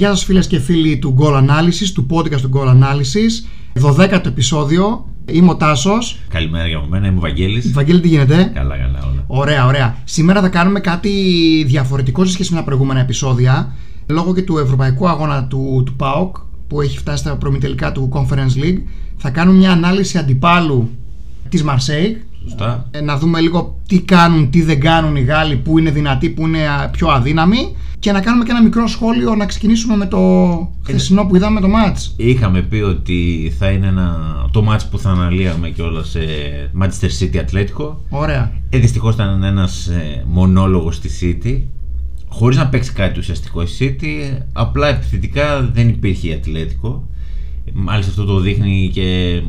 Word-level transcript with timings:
Γεια 0.00 0.08
σας 0.08 0.24
φίλες 0.24 0.46
και 0.46 0.58
φίλοι 0.58 0.98
του 0.98 1.16
Goal 1.18 1.32
Analysis, 1.32 1.88
του 1.94 2.06
podcast 2.10 2.40
του 2.40 2.50
Goal 2.54 2.68
Analysis. 2.68 3.44
12ο 3.82 4.26
επεισόδιο, 4.26 5.06
είμαι 5.30 5.50
ο 5.50 5.56
Τάσος. 5.56 6.18
Καλημέρα 6.28 6.66
για 6.66 6.82
μένα, 6.88 7.06
είμαι 7.06 7.16
ο 7.16 7.20
Βαγγέλης. 7.20 7.72
Βαγγέλη 7.72 8.00
τι 8.00 8.08
γίνεται; 8.08 8.50
Καλά, 8.54 8.76
καλά 8.76 8.98
όλα. 9.12 9.24
Ωραία, 9.26 9.66
ωραία. 9.66 9.96
Σήμερα 10.04 10.40
θα 10.40 10.48
κάνουμε 10.48 10.80
κάτι 10.80 11.10
διαφορετικό 11.66 12.24
σε 12.24 12.32
σχέση 12.32 12.52
με 12.52 12.58
τα 12.58 12.64
προηγούμενα 12.64 13.00
επεισόδια 13.00 13.74
Λόγω 14.06 14.34
και 14.34 14.42
του 14.42 14.58
ευρωπαϊκού 14.58 15.08
αγώνα 15.08 15.44
του, 15.44 15.82
του 15.86 15.94
ΠΑΟΚ 15.94 16.36
που 16.68 16.80
έχει 16.80 16.98
φτάσει 16.98 17.22
στα 17.22 17.36
προμητελικά 17.36 17.92
του 17.92 18.08
Conference 18.12 18.64
League. 18.64 18.78
Θα 19.16 19.30
κάνουμε 19.30 19.58
μια 19.58 19.72
ανάλυση 19.72 20.18
αντιπάλου 20.18 20.90
της 21.48 21.64
Marseille 21.66 22.16
Σωστά. 22.42 22.88
Ε, 22.90 23.00
να 23.00 23.18
δούμε 23.18 23.40
λίγο 23.40 23.80
τι 23.88 24.00
κάνουν, 24.00 24.50
τι 24.50 24.62
δεν 24.62 24.80
κάνουν 24.80 25.16
οι 25.16 25.20
Γάλλοι, 25.20 25.56
που 25.56 25.78
είναι 25.78 25.90
δυνατοί, 25.90 26.30
που 26.30 26.46
είναι 26.46 26.58
πιο 26.90 27.08
αδύναμοι 27.08 27.76
και 27.98 28.12
να 28.12 28.20
κάνουμε 28.20 28.44
και 28.44 28.50
ένα 28.50 28.62
μικρό 28.62 28.86
σχόλιο 28.86 29.34
να 29.34 29.46
ξεκινήσουμε 29.46 29.96
με 29.96 30.06
το 30.06 30.18
χθεσινό 30.82 31.24
που 31.24 31.36
είδαμε 31.36 31.60
το 31.60 31.68
μάτς. 31.68 32.14
Είχαμε 32.16 32.62
πει 32.62 32.76
ότι 32.76 33.52
θα 33.58 33.70
είναι 33.70 33.86
ένα, 33.86 34.18
το 34.52 34.62
μάτς 34.62 34.88
που 34.88 34.98
θα 34.98 35.10
αναλύαμε 35.10 35.68
και 35.68 35.82
όλα 35.82 36.02
σε 36.02 36.20
Manchester 36.80 37.08
City 37.20 37.36
Atletico. 37.36 37.94
Ωραία. 38.08 38.52
Ε, 38.70 38.78
δυστυχώς 38.78 39.14
ήταν 39.14 39.42
ένας 39.42 39.86
ε, 39.86 40.24
μονόλογος 40.26 40.94
στη 40.94 41.08
City. 41.20 41.62
Χωρίς 42.28 42.56
να 42.56 42.68
παίξει 42.68 42.92
κάτι 42.92 43.18
ουσιαστικό 43.18 43.62
η 43.62 43.66
City, 43.78 44.42
απλά 44.52 44.88
επιθετικά 44.88 45.70
δεν 45.72 45.88
υπήρχε 45.88 46.28
η 46.28 46.40
Atletico. 46.44 47.00
Μάλιστα 47.72 48.10
αυτό 48.10 48.24
το 48.24 48.40
δείχνει 48.40 48.90
και 48.92 49.40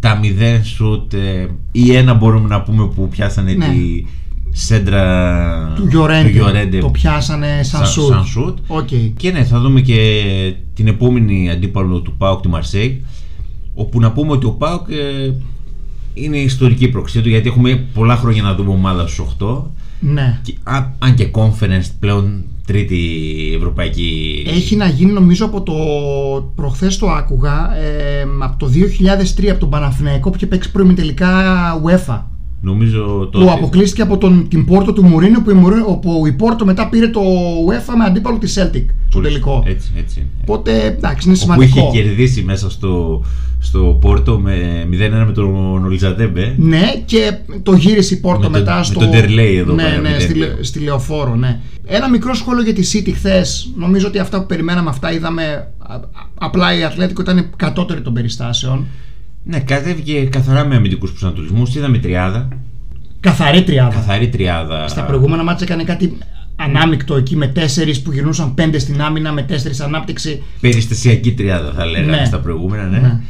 τα 0.00 0.18
μηδέν 0.18 0.64
σουτ 0.64 1.12
ε, 1.14 1.46
ή 1.72 1.94
ένα 1.96 2.14
μπορούμε 2.14 2.48
να 2.48 2.62
πούμε 2.62 2.86
που 2.86 3.08
πιάσανε 3.08 3.52
Ναι. 3.52 3.66
τη 3.66 4.04
σέντρα 4.52 5.72
Του 5.76 5.86
Γιορέντε. 5.86 6.30
Llorente 6.44 6.78
Το 6.80 6.88
πιάσανε 6.90 7.46
σαν 7.62 7.64
σαν- 7.80 7.86
σουτ. 7.86 8.12
σαν 8.12 8.24
σουτ. 8.24 8.58
Οκ. 8.66 8.88
Και 9.16 9.30
ναι, 9.30 9.44
θα 9.44 9.60
δούμε 9.60 9.80
και 9.80 10.22
την 10.74 10.86
επόμενη 10.86 11.50
αντίπαλο 11.50 12.00
του 12.00 12.14
ΠΑΟΚ, 12.16 12.40
τη 12.40 12.48
Μαρσέη. 12.48 13.04
Όπου 13.74 14.00
να 14.00 14.12
πούμε 14.12 14.32
ότι 14.32 14.46
ο 14.46 14.50
ΠΑΟΚ 14.50 14.88
ε, 14.90 15.32
είναι 16.14 16.36
ιστορική 16.36 16.88
πορεία 16.88 17.22
του 17.22 17.28
γιατί 17.28 17.48
έχουμε 17.48 17.86
πολλά 17.94 18.16
χρόνια 18.16 18.42
να 18.42 18.54
δούμε 18.54 18.70
ομάδα 18.70 19.06
στους 19.06 19.26
8. 19.40 19.62
Ναι. 20.00 20.38
Και, 20.42 20.54
α- 20.62 20.92
αν 20.98 21.14
και 21.14 21.30
conference 21.32 21.86
πλέον 22.00 22.44
τρίτη 22.70 22.98
ευρωπαϊκή. 23.56 24.42
Έχει 24.46 24.76
να 24.76 24.86
γίνει 24.86 25.12
νομίζω 25.12 25.44
από 25.44 25.62
το. 25.62 25.74
Προχθές 26.54 26.98
το 26.98 27.10
άκουγα. 27.10 27.76
ε, 27.76 28.26
από 28.40 28.56
το 28.58 28.70
2003 29.40 29.46
από 29.50 29.60
τον 29.60 29.70
Παναθηναϊκό 29.70 30.30
που 30.30 30.36
είχε 30.36 30.46
παίξει 30.46 30.70
προημιτελικά 30.70 31.30
UEFA. 31.84 32.22
Νομίζω 32.62 33.28
το. 33.32 33.38
Που 33.38 33.50
αποκλείστηκε 33.50 34.02
από 34.02 34.18
τον, 34.18 34.48
την 34.48 34.64
Πόρτο 34.64 34.92
του 34.92 35.04
Μουρίνο 35.04 35.42
που 35.42 35.50
η, 35.50 35.54
Μουρίνο, 35.54 35.84
όπου 35.88 36.26
η 36.26 36.32
Πόρτο 36.32 36.64
μετά 36.64 36.88
πήρε 36.88 37.08
το 37.08 37.20
UEFA 37.70 37.94
με 37.98 38.04
αντίπαλο 38.04 38.38
της 38.38 38.58
Celtic 38.58 38.84
στο 39.08 39.20
τελικό. 39.20 39.62
Έτσι, 39.66 39.90
έτσι. 39.96 40.26
Οπότε 40.42 40.84
εντάξει, 40.86 41.28
είναι 41.28 41.38
Όπου 41.42 41.62
είχε 41.62 41.72
σημαντικό. 41.72 41.92
κερδίσει 42.02 42.42
μέσα 42.42 42.70
στο, 42.70 43.22
στο 43.58 43.98
Πόρτο 44.00 44.38
με 44.38 44.86
0-1 44.90 45.24
με 45.26 45.32
τον 45.34 45.84
Ολιζαντέμπε. 45.84 46.54
Ναι, 46.58 46.82
και 47.04 47.32
το 47.62 47.72
γύρισε 47.74 48.14
η 48.14 48.16
Πόρτο 48.16 48.38
Με 48.38 48.44
τον- 48.50 48.60
μετά 48.60 48.76
με 48.78 48.84
στο. 48.84 48.98
τον 49.00 49.10
Τερλέι 49.10 49.56
εδώ 49.56 49.72
ναι, 49.74 49.82
πέρα, 49.82 49.94
ναι, 49.96 50.00
μηδέν 50.08 50.20
στη, 50.20 50.32
δύο. 50.32 50.46
Λε- 50.46 50.64
στη 50.64 50.78
Λεωφόρο, 50.78 51.34
ναι. 51.36 51.60
Ένα 51.84 52.08
μικρό 52.08 52.34
σχόλιο 52.34 52.62
για 52.62 52.74
τη 52.74 52.82
City 52.92 53.12
χθες. 53.14 53.72
Νομίζω 53.76 54.06
ότι 54.06 54.18
αυτά 54.18 54.40
που 54.40 54.46
περιμέναμε, 54.46 54.88
αυτά 54.88 55.12
είδαμε. 55.12 55.42
α- 55.78 55.94
α- 55.94 56.00
Απλά 56.34 56.78
η 56.78 56.84
Ατλέτικο 56.84 57.22
ήταν 57.22 57.50
κατώτερη 57.56 58.00
των 58.00 58.12
περιστάσεων. 58.12 58.86
Ναι, 59.44 59.60
κατέβηκε 59.60 60.24
καθαρά 60.24 60.64
με 60.66 60.74
αμυντικούς 60.76 61.10
προσανατολισμούς. 61.10 61.74
Είδαμε 61.74 61.98
τριάδα. 61.98 62.48
Καθαρή 63.20 63.62
τριάδα. 63.62 63.94
Καθαρή 63.94 64.28
τριάδα. 64.28 64.88
Στα 64.88 65.04
προηγούμενα 65.04 65.42
μάτια 65.44 65.66
έκανε 65.68 65.84
κάτι 65.84 66.18
ανάμεικτο 66.56 67.16
εκεί 67.16 67.36
με 67.36 67.46
τέσσερις 67.46 68.02
που 68.02 68.12
γυρνούσαν 68.12 68.54
πέντε 68.54 68.78
στην 68.78 69.00
άμυνα 69.02 69.32
με 69.32 69.42
τέσσερις 69.42 69.80
ανάπτυξη. 69.80 70.42
περιστασιακή 70.60 71.32
τριάδα 71.32 71.72
θα 71.72 71.84
λέγαμε 71.86 72.16
Ναι. 72.16 72.24
στα 72.24 72.40
προηγούμενα, 72.40 72.86
ναι. 72.86 72.98
Ναι. 72.98 73.20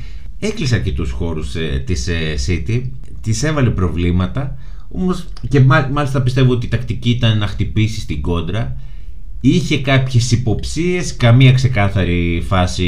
Έκλεισε 0.41 0.75
αρκετούς 0.75 1.10
χώρους 1.10 1.54
ε, 1.54 1.82
της 1.87 2.09
ε, 2.09 2.34
City, 2.47 2.82
τη 3.22 3.47
έβαλε 3.47 3.70
προβλήματα. 3.70 4.56
Όμως 4.88 5.25
και 5.49 5.60
μά- 5.60 5.91
μάλιστα 5.93 6.22
πιστεύω 6.22 6.53
ότι 6.53 6.66
η 6.66 6.69
τακτική 6.69 7.10
ήταν 7.10 7.38
να 7.38 7.47
χτυπήσει 7.47 8.00
στην 8.00 8.20
κόντρα. 8.20 8.76
Είχε 9.41 9.81
κάποιες 9.81 10.32
υποψίες, 10.32 11.16
καμία 11.16 11.53
ξεκάθαρη 11.53 12.43
φάση 12.47 12.87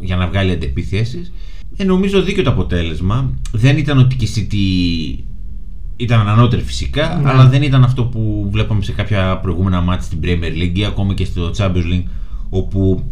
για 0.00 0.16
να 0.16 0.26
βγάλει 0.26 0.50
αντεπιθέσεις. 0.50 1.32
Ε, 1.80 1.84
νομίζω 1.84 2.22
δίκιο 2.22 2.42
το 2.42 2.50
αποτέλεσμα. 2.50 3.30
Δεν 3.52 3.78
ήταν 3.78 3.98
ότι 3.98 4.16
και 4.16 4.24
η 4.24 4.30
City 4.36 5.24
ήταν 5.96 6.28
ανώτερη 6.28 6.62
φυσικά, 6.62 7.20
Ναι. 7.22 7.30
αλλά 7.30 7.48
δεν 7.48 7.62
ήταν 7.62 7.82
αυτό 7.84 8.04
που 8.04 8.48
βλέπαμε 8.50 8.82
σε 8.82 8.92
κάποια 8.92 9.38
προηγούμενα 9.38 9.80
μάτια 9.80 10.02
στην 10.02 10.18
Premier 10.22 10.62
League 10.62 10.78
ή 10.78 10.84
ακόμα 10.84 11.14
και 11.14 11.24
στο 11.24 11.50
Champions 11.56 11.92
League, 11.92 12.04
όπου 12.50 13.04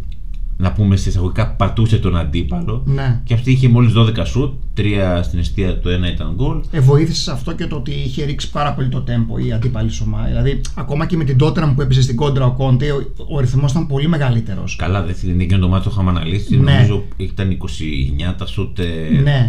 να 0.61 0.71
πούμε 0.71 0.95
σε 0.95 1.09
εισαγωγικά 1.09 1.47
πατούσε 1.47 1.97
τον 1.97 2.17
αντίπαλο. 2.17 2.83
Ναι. 2.85 3.21
Και 3.23 3.33
αυτή 3.33 3.51
είχε 3.51 3.67
μόλις 3.67 3.93
12 3.95 4.25
σουτ, 4.25 4.53
3 4.77 5.19
στην 5.23 5.39
αιστεία, 5.39 5.79
το 5.79 5.89
ένα 5.89 6.11
ήταν 6.11 6.33
γκολ. 6.35 6.59
Ε, 6.71 6.79
βοήθησες 6.79 7.23
σε 7.23 7.31
αυτό 7.31 7.53
και 7.53 7.67
το 7.67 7.75
ότι 7.75 7.91
είχε 7.91 8.25
ρίξει 8.25 8.51
πάρα 8.51 8.73
πολύ 8.73 8.87
το 8.89 9.01
τέμπο 9.01 9.37
η 9.37 9.51
αντίπαλη 9.51 9.89
ομάδα. 10.05 10.27
Δηλαδή, 10.27 10.61
ακόμα 10.75 11.05
και 11.05 11.17
με 11.17 11.23
την 11.23 11.37
Τότερα 11.37 11.73
που 11.73 11.81
έπαιζε 11.81 12.01
στην 12.01 12.15
κόντρα 12.15 12.45
ο 12.45 12.51
Κόντε, 12.51 12.91
ο, 12.91 13.05
ο 13.29 13.39
ρυθμός 13.39 13.71
ήταν 13.71 13.87
πολύ 13.87 14.07
μεγαλύτερος. 14.07 14.75
Καλά, 14.75 15.03
δεν 15.03 15.15
είναι 15.23 15.43
εκείνο 15.43 15.59
το 15.59 15.67
μάτι 15.67 15.83
το 15.83 15.89
είχαμε 15.93 16.09
αναλύσει. 16.09 16.57
Ναι. 16.59 16.71
Νομίζω 16.73 17.03
ήταν 17.17 17.57
29 18.29 18.33
τα 18.37 18.45
σουτ, 18.45 18.79
ε, 18.79 18.85
Ναι. 19.23 19.47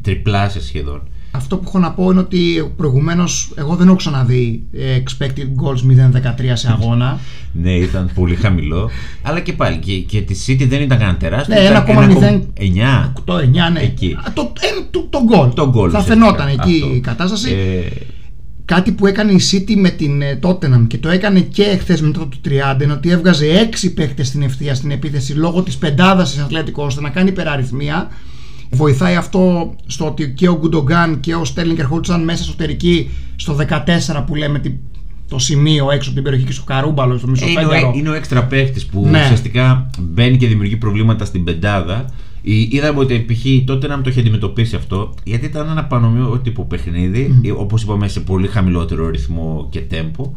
τριπλάσια 0.00 0.60
σχεδόν. 0.60 1.02
Αυτό 1.30 1.56
που 1.56 1.64
έχω 1.66 1.78
να 1.78 1.92
πω 1.92 2.10
είναι 2.10 2.20
ότι 2.20 2.72
προηγουμένως 2.76 3.52
εγώ 3.54 3.74
δεν 3.74 3.86
έχω 3.86 3.96
ξαναδεί 3.96 4.62
ε, 4.72 5.02
expected 5.02 5.46
goals 5.62 6.10
0-13 6.16 6.50
σε 6.52 6.68
αγώνα. 6.70 7.18
Ναι, 7.62 7.72
ήταν 7.72 8.10
πολύ 8.14 8.34
χαμηλό. 8.34 8.90
Αλλά 9.22 9.40
και 9.40 9.52
πάλι 9.52 9.76
και, 9.76 9.92
και 9.98 10.20
τη 10.20 10.34
City 10.46 10.66
δεν 10.68 10.80
ήταν 10.82 10.98
κανένα 10.98 11.16
τεράστιο. 11.16 11.54
Ναι, 11.54 11.60
ήταν 11.60 11.84
1,0. 11.86 13.06
1,9. 13.06 13.12
Το 13.24 13.36
9, 13.36 13.42
ναι. 13.72 13.80
Εκεί. 13.80 14.16
Α, 14.18 14.32
Το, 14.34 14.52
ε, 14.60 14.66
το, 14.90 15.06
το 15.10 15.18
goal. 15.32 15.54
Το 15.54 15.72
goal, 15.74 15.90
Θα 15.90 15.98
ουσιαστικά. 15.98 16.14
φαινόταν 16.14 16.48
εκεί 16.48 16.80
Αυτό. 16.82 16.94
η 16.94 17.00
κατάσταση. 17.00 17.50
Ε, 17.52 17.88
Κάτι 18.64 18.92
που 18.92 19.06
έκανε 19.06 19.32
η 19.32 19.40
City 19.50 19.74
με 19.76 19.88
την 19.90 20.22
ε, 20.22 20.38
Tottenham 20.42 20.84
και 20.86 20.98
το 20.98 21.08
έκανε 21.08 21.40
και 21.40 21.62
εχθές 21.62 22.00
μετά 22.00 22.18
το 22.18 22.28
30 22.78 22.82
είναι 22.82 22.92
ότι 22.92 23.10
έβγαζε 23.10 23.68
6 23.84 23.92
παίχτε 23.94 24.22
στην 24.22 24.42
ευθεία 24.42 24.74
στην 24.74 24.90
επίθεση 24.90 25.32
λόγω 25.32 25.62
της 25.62 25.76
πεντάδας 25.76 26.30
της 26.30 26.40
Ατλέτικο 26.40 26.84
ώστε 26.84 27.00
να 27.00 27.08
κάνει 27.10 27.28
υπεραριθμία. 27.28 28.08
Βοηθάει 28.70 29.14
αυτό 29.16 29.74
στο 29.86 30.06
ότι 30.06 30.32
και 30.32 30.48
ο 30.48 30.56
Γκουντογκάν 30.58 31.20
και 31.20 31.34
ο 31.34 31.44
Στέρλινγκ 31.44 31.78
ερχόντουσαν 31.78 32.24
μέσα 32.24 32.42
εσωτερική 32.42 33.10
στο 33.36 33.54
14 33.54 34.24
που 34.26 34.34
λέμε 34.34 34.58
την- 34.58 34.74
το 35.28 35.38
σημείο 35.38 35.90
έξω 35.90 36.06
από 36.08 36.14
την 36.14 36.22
περιοχή 36.24 36.46
και 36.46 36.52
στο 36.52 36.64
καρούμπαλο, 36.64 37.18
στο 37.18 37.26
είναι, 37.28 37.40
μισοφέγγαρο. 37.40 37.88
ο, 37.88 37.92
είναι 37.98 38.08
ο 38.08 38.12
έξτρα 38.14 38.44
παίχτης 38.44 38.86
που 38.86 39.06
Ναι. 39.10 39.20
ουσιαστικά 39.22 39.90
μπαίνει 40.00 40.36
και 40.36 40.46
δημιουργεί 40.46 40.76
προβλήματα 40.76 41.24
στην 41.24 41.44
πεντάδα. 41.44 42.04
Ή- 42.42 42.68
Είδαμε 42.72 42.98
ότι 43.00 43.18
π.χ. 43.28 43.64
τότε 43.66 43.86
να 43.86 43.94
μην 43.94 44.04
το 44.04 44.10
έχει 44.10 44.20
αντιμετωπίσει 44.20 44.76
αυτό, 44.76 45.14
γιατί 45.24 45.46
ήταν 45.46 45.68
ένα 45.70 45.84
πανομοιότυπο 45.84 46.38
τύπο 46.42 46.64
παιχνίδι, 46.64 47.40
mm. 47.44 47.54
όπως 47.56 47.82
είπαμε, 47.82 48.08
σε 48.08 48.20
πολύ 48.20 48.46
χαμηλότερο 48.46 49.08
ρυθμό 49.10 49.66
και 49.70 49.80
τέμπο. 49.80 50.32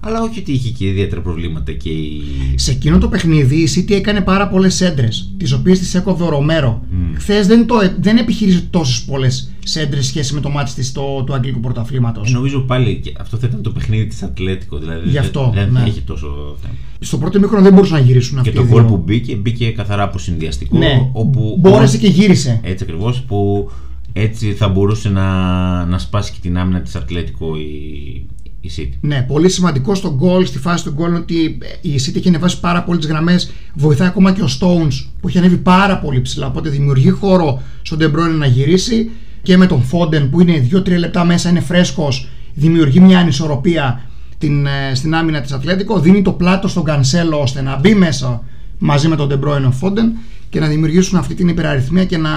Αλλά 0.00 0.22
όχι 0.22 0.38
ότι 0.38 0.52
είχε 0.52 0.70
και 0.70 0.86
ιδιαίτερα 0.86 1.20
προβλήματα 1.20 1.72
και 1.72 1.88
η. 1.88 2.22
Σε 2.54 2.70
εκείνο 2.70 2.98
το 2.98 3.08
παιχνίδι 3.08 3.56
η 3.56 3.68
City 3.76 3.90
έκανε 3.92 4.20
πάρα 4.20 4.48
πολλές 4.48 4.80
έντρες, 4.80 5.32
τις 5.36 5.52
οποίες 5.52 5.78
τις 5.78 5.94
έκοβε 5.94 6.24
ο 6.24 6.28
Ρομέρο. 6.28 6.82
Mm. 6.92 7.14
Χθες 7.18 7.46
δεν, 7.46 7.66
το, 7.66 7.74
δεν 8.00 8.16
επιχείρησε 8.16 8.66
τόσες 8.70 9.02
πολλές 9.02 9.50
έντρες 9.74 10.06
σχέση 10.06 10.34
με 10.34 10.40
το 10.40 10.48
μάτι 10.50 10.72
της 10.72 10.86
στο, 10.86 11.22
του 11.26 11.34
Αγγλικού 11.34 11.60
Πρωταθλήματος. 11.60 12.30
Ε, 12.30 12.32
Νομίζω 12.32 12.60
πάλι 12.60 13.00
και 13.02 13.12
αυτό 13.20 13.36
θα 13.36 13.46
ήταν 13.46 13.62
το 13.62 13.70
παιχνίδι 13.70 14.06
της 14.06 14.22
Ατλέτικο. 14.22 14.78
Δηλαδή 14.78 15.08
Γι' 15.08 15.18
αυτό, 15.18 15.50
δεν, 15.54 15.64
δεν 15.64 15.72
ναι. 15.72 15.78
θα 15.78 15.84
έχει 15.86 16.00
τόσο 16.00 16.56
θέμα. 16.62 16.74
Στο 17.00 17.18
πρώτο 17.18 17.38
μήχρονο 17.40 17.62
δεν 17.62 17.72
μπορούσαν 17.72 17.98
να 18.00 18.04
γυρίσουν 18.06 18.42
Και 18.42 18.48
αυτοί 18.48 18.60
το 18.60 18.66
οι 18.66 18.70
γκολ 18.70 18.80
δύο. 18.80 18.90
που 18.90 19.02
μπήκε, 19.04 19.36
μπήκε 19.36 19.70
καθαρά 19.70 20.02
από 20.02 20.18
συνδυαστικό. 20.18 20.78
Ναι, 20.78 21.10
όπου 21.12 21.56
μπόρεσε 21.60 21.98
και 21.98 22.06
γύρισε. 22.06 22.60
Έτσι 22.62 22.84
ακριβώς 22.84 23.20
που 23.20 23.70
έτσι 24.12 24.52
θα 24.52 24.68
μπορούσε 24.68 25.08
να, 25.08 25.84
να 25.84 25.98
σπάσει 25.98 26.32
και 26.32 26.38
την 26.40 26.58
άμυνα 26.58 26.80
της 26.80 26.94
Ατλέτικο 26.96 27.56
η, 27.56 28.26
η 28.60 28.70
City. 28.76 28.98
Ναι, 29.00 29.22
πολύ 29.22 29.48
σημαντικό 29.48 29.94
στο 29.94 30.14
γκολ, 30.14 30.46
στη 30.46 30.58
φάση 30.58 30.84
του 30.84 30.90
γκολ 30.90 31.08
είναι 31.08 31.18
ότι 31.18 31.58
η 31.80 31.94
City 32.06 32.16
έχει 32.16 32.28
ανεβάσει 32.28 32.60
πάρα 32.60 32.82
πολύ 32.82 32.98
τις 32.98 33.08
γραμμές. 33.08 33.52
Βοηθάει 33.74 34.08
ακόμα 34.08 34.32
και 34.32 34.42
ο 34.42 34.48
Stones 34.60 35.06
που 35.20 35.28
έχει 35.28 35.38
ανέβει 35.38 35.56
πάρα 35.56 35.98
πολύ 35.98 36.20
ψηλά. 36.20 36.46
Οπότε 36.46 36.68
δημιουργεί 36.68 37.10
χώρο 37.10 37.62
στον 37.82 37.98
De 38.00 38.04
Bruyne 38.04 38.36
να 38.38 38.46
γυρίσει 38.46 39.10
και 39.42 39.56
με 39.56 39.66
τον 39.66 39.84
Foden 39.92 40.28
που 40.30 40.40
είναι 40.40 40.68
2-3 40.72 40.98
λεπτά 40.98 41.24
μέσα, 41.24 41.48
είναι 41.48 41.60
φρέσκος, 41.60 42.28
δημιουργεί 42.54 43.00
μια 43.00 43.18
ανισορροπία 43.18 44.00
την, 44.38 44.66
ε, 44.66 44.94
στην 44.94 45.14
άμυνα 45.14 45.40
της 45.40 45.52
Ατλέτικο. 45.52 46.00
Δίνει 46.00 46.22
το 46.22 46.32
πλάτο 46.32 46.68
στον 46.68 46.84
Cancelo 46.86 47.40
ώστε 47.42 47.62
να 47.62 47.76
μπει 47.76 47.94
μέσα 47.94 48.42
μαζί 48.78 49.08
με 49.08 49.16
τον 49.16 49.28
De 49.30 49.34
Bruyne 49.34 49.64
ο 49.64 49.74
Foden 49.80 50.18
και 50.48 50.60
να 50.60 50.66
δημιουργήσουν 50.66 51.18
αυτή 51.18 51.34
την 51.34 51.48
υπεραριθμία 51.48 52.04
και 52.04 52.16
να, 52.16 52.30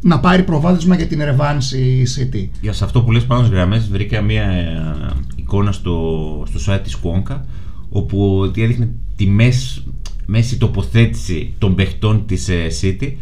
να 0.00 0.20
πάρει 0.20 0.42
προβάδισμα 0.42 0.96
για 0.96 1.06
την 1.06 1.24
ρευάνση 1.24 1.78
η 1.78 2.06
City. 2.18 2.48
Για 2.60 2.72
σε 2.72 2.84
αυτό 2.84 3.02
που 3.02 3.12
λες 3.12 3.24
πάνω 3.24 3.42
στις 3.42 3.54
γραμμές 3.54 3.88
βρήκα 3.88 4.20
μια 4.20 4.42
ε, 4.42 5.08
εικόνα 5.48 5.72
στο, 5.72 6.44
στο 6.54 6.72
site 6.72 6.80
της 6.82 6.98
Kuonka 7.02 7.40
όπου 7.90 8.38
ότι 8.40 8.62
έδειχνε 8.62 8.88
τη 9.16 9.26
μέση, 9.26 9.82
μέση 10.26 10.58
τοποθέτηση 10.58 11.54
των 11.58 11.74
παιχτών 11.74 12.26
της 12.26 12.48
ε, 12.48 12.66
City 12.80 13.12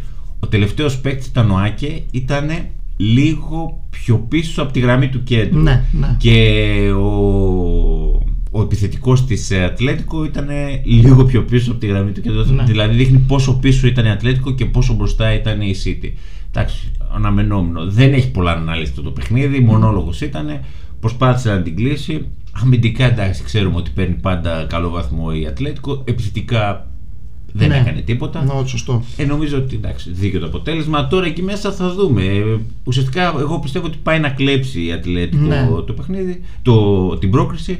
ο 0.40 0.46
τελευταίος 0.46 0.98
παίκτης 1.00 1.26
ήταν 1.26 1.50
ο 1.50 1.56
Άκε 1.56 2.02
ήταν 2.10 2.50
λίγο 2.96 3.80
πιο 3.90 4.18
πίσω 4.18 4.62
από 4.62 4.72
τη 4.72 4.80
γραμμή 4.80 5.08
του 5.08 5.22
κέντρου 5.22 5.60
Ναι, 5.60 5.84
ναι. 5.92 6.16
και 6.18 6.90
ο, 6.96 7.06
ο 8.50 8.62
επιθετικός 8.62 9.26
της 9.26 9.52
Ατλέτικο 9.52 10.24
ήταν 10.24 10.48
λίγο 10.84 11.24
πιο 11.24 11.42
πίσω 11.42 11.70
από 11.70 11.80
τη 11.80 11.86
γραμμή 11.86 12.12
του 12.12 12.20
κέντρου. 12.20 12.54
Ναι. 12.54 12.62
Δηλαδή 12.62 12.96
δείχνει 12.96 13.18
πόσο 13.18 13.54
πίσω 13.54 13.86
ήταν 13.86 14.04
η 14.04 14.10
Ατλέτικο 14.10 14.50
και 14.50 14.64
πόσο 14.64 14.94
μπροστά 14.94 15.32
ήταν 15.32 15.60
η 15.60 15.74
City. 15.84 16.10
Εντάξει, 16.50 16.92
αναμενόμενο. 17.14 17.90
Δεν 17.90 18.12
έχει 18.12 18.30
πολλά 18.30 18.52
ανάλυση 18.52 18.90
αυτό 18.90 19.02
το 19.02 19.10
παιχνίδι, 19.10 19.60
μονόλογος 19.60 20.20
ήταν. 20.20 20.60
Προσπάθησε 21.00 21.50
να 21.54 21.62
την 21.62 21.76
κλείσει. 21.76 22.26
Αμυντικά 22.62 23.04
εντάξει, 23.04 23.42
ξέρουμε 23.42 23.76
ότι 23.76 23.90
παίρνει 23.94 24.14
πάντα 24.14 24.66
καλό 24.68 24.90
βαθμό 24.90 25.26
η 25.40 25.46
Ατλέτικο. 25.46 26.02
Επιθετικά 26.04 26.86
δεν 27.52 27.68
Ναι. 27.68 27.76
έκανε 27.76 28.00
τίποτα. 28.00 28.44
Ναι, 28.44 28.66
σωστό. 28.66 29.04
Ε, 29.16 29.24
νομίζω 29.24 29.56
ότι 29.56 29.74
εντάξει, 29.74 30.10
δίκαιο 30.10 30.40
το 30.40 30.46
αποτέλεσμα. 30.46 31.06
Τώρα 31.08 31.26
εκεί 31.26 31.42
μέσα 31.42 31.72
θα 31.72 31.92
δούμε. 31.94 32.22
Ε, 32.24 32.42
Ουσιαστικά, 32.84 33.34
εγώ 33.38 33.58
πιστεύω 33.58 33.86
ότι 33.86 33.98
πάει 34.02 34.18
να 34.20 34.28
κλέψει 34.28 34.84
η 34.84 34.92
Ατλέτικο 34.92 35.42
Ναι. 35.46 35.68
το 35.86 35.92
παιχνίδι, 35.92 36.40
το, 36.62 37.08
την 37.18 37.30
πρόκριση. 37.30 37.78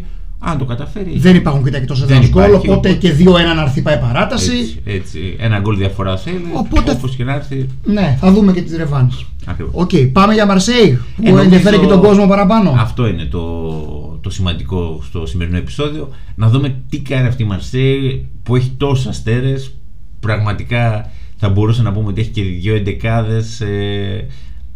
Αν 0.48 0.58
το 0.58 0.64
καταφέρει. 0.64 1.18
Δεν 1.18 1.36
υπάρχουν 1.36 1.64
και 1.64 1.70
τα 1.70 1.76
εκτός 1.76 2.02
έδρας 2.02 2.18
Δεν 2.18 2.28
γκολ, 2.30 2.44
υπάρχει, 2.44 2.68
οπότε 2.68 2.88
οπότε- 2.88 2.94
και 2.98 3.12
2-1 3.12 3.54
να 3.54 3.62
έρθει 3.62 3.82
πάει 3.82 3.98
παράταση. 3.98 4.52
Έτσι, 4.58 4.80
έτσι. 4.84 5.36
Ένα 5.38 5.58
γκολ 5.58 5.76
διαφορά 5.76 6.16
θέλει. 6.16 6.40
Οπότε- 6.52 6.90
Όπως 6.92 7.16
και 7.16 7.24
να 7.24 7.34
έρθει. 7.34 7.66
Ναι, 7.84 8.16
θα 8.20 8.32
δούμε 8.32 8.52
και 8.52 8.62
τις 8.62 8.76
ρεβάνς. 8.76 9.24
Ακριβώς. 9.46 9.72
Οκ, 9.74 9.90
πάμε 10.12 10.34
για 10.34 10.46
Μαρσέιγ 10.46 10.94
που 10.96 11.22
Ε, 11.22 11.28
νομίζω 11.28 11.42
ενδιαφέρει 11.44 11.78
και 11.78 11.86
τον 11.86 12.00
κόσμο 12.00 12.26
παραπάνω. 12.26 12.74
Αυτό 12.78 13.06
είναι 13.06 13.24
το, 13.24 14.18
το 14.20 14.30
σημαντικό 14.30 15.00
στο 15.04 15.26
σημερινό 15.26 15.56
επεισόδιο. 15.56 16.08
Να 16.34 16.48
δούμε 16.48 16.76
τι 16.88 16.98
κάνει 17.00 17.26
αυτή 17.26 17.42
η 17.42 17.46
Μαρσέη 17.46 18.26
που 18.42 18.56
έχει 18.56 18.70
τόσες 18.76 19.06
αστέρες. 19.06 19.74
Πραγματικά 20.20 21.10
θα 21.36 21.48
μπορούσε 21.48 21.82
να 21.82 21.92
πούμε 21.92 22.08
ότι 22.08 22.20
έχει 22.20 22.30
και 22.30 22.42
δύο 22.42 22.74
εντεκάδες 22.74 23.60
ε, 23.60 24.26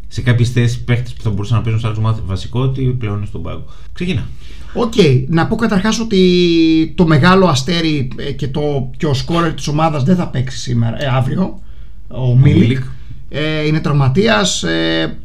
σε 0.09 0.21
κάποιες 0.23 0.51
θέσεις 0.51 0.81
παίχτες 0.81 1.13
που 1.13 1.23
θα 1.23 1.31
μπορούσαν 1.31 1.57
να 1.57 1.63
παίζουν 1.63 1.81
σε 1.81 1.87
άλλες 1.87 1.97
ομάδες 1.99 2.23
βασικό 2.27 2.61
ότι 2.61 2.83
πλέον 2.83 3.17
είναι 3.17 3.27
στον 3.27 3.43
πάγκο. 3.43 3.65
Ξεκινά. 3.93 4.27
Οκ, 4.75 4.93
να 5.29 5.47
πω 5.47 5.57
καταρχάς 5.57 6.01
ότι 6.01 6.93
το 6.97 7.07
μεγάλο 7.07 7.47
αστέρι 7.47 8.09
ε, 8.17 8.33
και, 8.33 8.49
το, 8.49 8.91
και 8.97 9.07
ο 9.07 9.15
σκόρερ 9.15 9.55
της 9.55 9.69
ομάδας 9.69 10.03
δεν 10.03 10.17
θα 10.17 10.27
παίξει 10.27 10.59
σήμερα, 10.59 11.03
ε, 11.03 11.07
αύριο, 11.07 11.61
ο 12.09 12.37
Μίλικ. 12.37 12.61
Μίλικ. 12.61 12.83
Ε, 13.29 13.67
είναι 13.67 13.81
τραυματίας, 13.81 14.63
ε, 14.63 15.19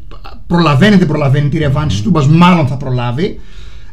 προλαβαίνει 0.48 0.96
δεν 0.96 1.08
προλαβαίνει 1.08 1.50
τη 1.50 1.58
ρεβάνση 1.58 1.98
του 1.98 2.04
Τούμπας, 2.04 2.28
μάλλον 2.28 2.68
θα 2.68 2.78
προλάβει. 2.78 3.40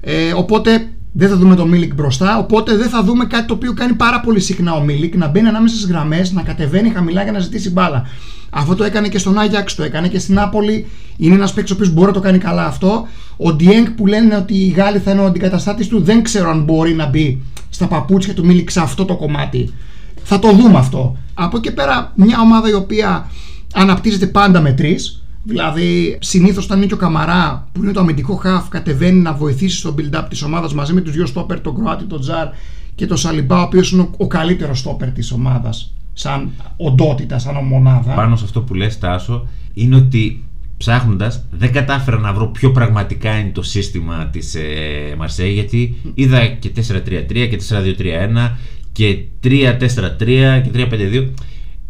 Ε, 0.01 0.33
οπότε 0.33 0.89
δεν 1.13 1.29
θα 1.29 1.37
δούμε 1.37 1.55
το 1.55 1.67
Μίλικ 1.67 1.95
μπροστά, 1.95 2.39
οπότε 2.39 2.77
δεν 2.77 2.89
θα 2.89 3.03
δούμε 3.05 3.25
κάτι 3.25 3.47
το 3.47 3.55
οποίο 3.55 3.73
κάνει 3.73 3.93
πάρα 3.93 4.21
πολύ 4.21 4.41
συχνά 4.41 4.75
ο 4.75 4.81
Μίλικ, 4.81 5.17
να 5.17 5.29
μπαίνει 5.29 5.49
ανάμεσα 5.49 5.75
στις 5.75 5.89
γραμμές, 5.89 6.33
να 6.33 6.43
κατεβαίνει 6.43 6.91
χαμηλά 6.91 7.23
για 7.23 7.33
να 7.33 7.39
ζητήσει 7.39 7.71
μπάλα. 7.71 8.07
Αυτό 8.51 8.75
το 8.75 8.85
έκανε 8.85 9.09
και 9.09 9.19
στον 9.19 9.39
Άγιαξ, 9.39 9.75
το 9.75 9.83
έκανε 9.83 10.09
και 10.09 10.19
στην 10.19 10.35
Νάπολη. 10.35 10.87
Είναι 11.17 11.35
ένας 11.35 11.53
παίκτης 11.53 11.73
ο 11.73 11.75
οποίος 11.75 11.93
μπορεί 11.93 12.07
να 12.07 12.13
το 12.13 12.21
κάνει 12.21 12.39
καλά 12.39 12.67
αυτό. 12.67 13.07
Ο 13.45 13.53
Ντιέγκ 13.53 13.87
που 13.89 14.07
λένε 14.07 14.37
ότι 14.37 14.55
οι 14.55 14.69
Γάλλοι 14.69 14.99
θα 14.99 15.11
είναι 15.11 15.21
ο 15.21 15.25
αντικαταστάτης 15.25 15.89
του, 15.89 16.03
δεν 16.03 16.23
ξέρω 16.23 16.51
αν 16.51 16.65
μπορεί 16.65 16.95
να 16.95 17.07
μπει 17.07 17.43
στα 17.71 17.87
παπούτσια 17.87 18.35
του 18.35 18.47
Μίλικ 18.47 18.71
σε 18.71 18.81
αυτό 18.81 19.05
το 19.05 19.17
κομμάτι. 19.17 19.73
Θα 20.23 20.39
το 20.39 20.53
δούμε 20.53 20.79
αυτό. 20.79 21.17
Από 21.35 21.57
εκεί 21.57 21.73
πέρα, 21.73 22.13
μια 22.15 22.41
ομάδα 22.41 22.69
η 22.69 22.73
οποία 22.73 23.31
αναπτύσσεται 23.75 24.27
πάντα 24.27 24.61
με 24.61 24.73
τρεις. 24.73 25.23
Δηλαδή, 25.45 26.19
συνήθως 26.21 26.65
όταν 26.65 26.79
είναι 26.79 26.87
και 26.87 26.95
ο 26.95 26.97
Καμαρά, 26.97 27.69
που 27.73 27.83
είναι 27.83 27.93
το 27.93 28.01
αμυντικό 28.01 28.35
χαφ, 28.35 28.69
κατεβαίνει 28.69 29.21
να 29.21 29.33
βοηθήσει 29.33 29.77
στο 29.77 29.95
build-up 29.99 30.25
της 30.29 30.43
ομάδας 30.43 30.75
μαζί 30.75 30.93
με 30.93 31.01
τους 31.01 31.13
δύο 31.13 31.27
στόπερ, 31.27 31.61
τον 31.61 31.75
Κροάτι, 31.75 32.05
τον 32.05 32.21
Τζαρ 32.21 32.49
και 32.95 33.07
τον 33.07 33.17
Σαλιμπά, 33.17 33.59
ο 33.59 33.63
οποίος 33.63 33.93
είναι 33.93 34.03
ο, 34.03 34.11
ο 34.17 34.27
καλύτερος 34.27 34.79
στόπερ 34.79 35.11
της 35.11 35.33
ομάδας. 35.33 35.95
Σαν 36.13 36.51
οντότητα, 36.77 37.39
σαν 37.39 37.65
μονάδα. 37.65 38.15
Πάνω 38.15 38.37
σε 38.37 38.45
αυτό 38.45 38.61
που 38.61 38.75
λες 38.75 38.99
Τάσο 38.99 39.47
είναι 39.75 39.97
ότι 39.97 40.45
ψάχνοντας 40.83 41.45
δεν 41.51 41.73
κατάφερα 41.73 42.19
να 42.19 42.33
βρω 42.33 42.47
πιο 42.47 42.71
πραγματικά 42.73 43.39
είναι 43.39 43.51
το 43.51 43.63
σύστημα 43.63 44.27
της 44.33 44.55
ε, 44.55 45.15
Μαρσέη 45.19 45.53
γιατί 45.53 45.95
είδα 46.15 46.47
και 46.47 46.71
4-3-3 46.89 47.23
και 47.33 47.61
4-2-3-1 47.69 48.51
και 48.93 49.19
3-4-3 49.45 49.51
και 50.19 50.71
3-5-2 50.75 51.29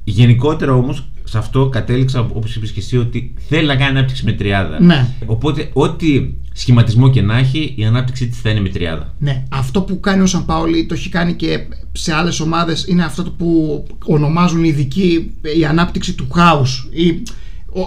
γενικότερα 0.05 0.73
όμως 0.75 1.07
σε 1.25 1.39
αυτό 1.39 1.69
κατέληξα 1.69 2.21
όπως 2.21 2.57
είπες 2.57 2.71
και 2.71 2.81
εσύ 2.81 2.97
ότι 2.99 3.35
θέλει 3.49 3.67
να 3.67 3.77
κάνει 3.77 3.97
ανάπτυξη 3.97 4.25
με 4.25 4.33
τριάδα. 4.33 4.81
Ναι. 4.83 5.07
οπότε 5.27 5.71
ό,τι 5.73 6.31
σχηματισμό 6.53 7.11
και 7.11 7.23
να 7.23 7.39
έχει 7.39 7.75
η 7.77 7.85
ανάπτυξή 7.85 8.29
της 8.29 8.41
θα 8.41 8.51
είναι 8.51 8.61
με 8.61 8.69
τριάδα. 8.69 9.15
Ναι, 9.19 9.45
αυτό 9.49 9.83
που 9.83 10.01
κάνει 10.01 10.23
ο 10.23 10.27
Σαμπάολη 10.27 10.87
το 10.87 10.95
έχει 10.95 11.09
κάνει 11.09 11.35
και 11.35 11.59
σε 11.93 12.15
άλλες 12.15 12.41
ομάδες 12.41 12.87
είναι 12.89 13.05
αυτό 13.05 13.23
το 13.23 13.31
που 13.31 13.83
ονομάζουν 14.07 14.65
οι 14.65 14.69
ειδικοί 14.69 15.31
η 15.59 15.65
ανάπτυξη 15.65 16.15
του 16.15 16.27
χάους. 16.35 16.89
Ή 16.93 17.09
ο- 17.09 17.23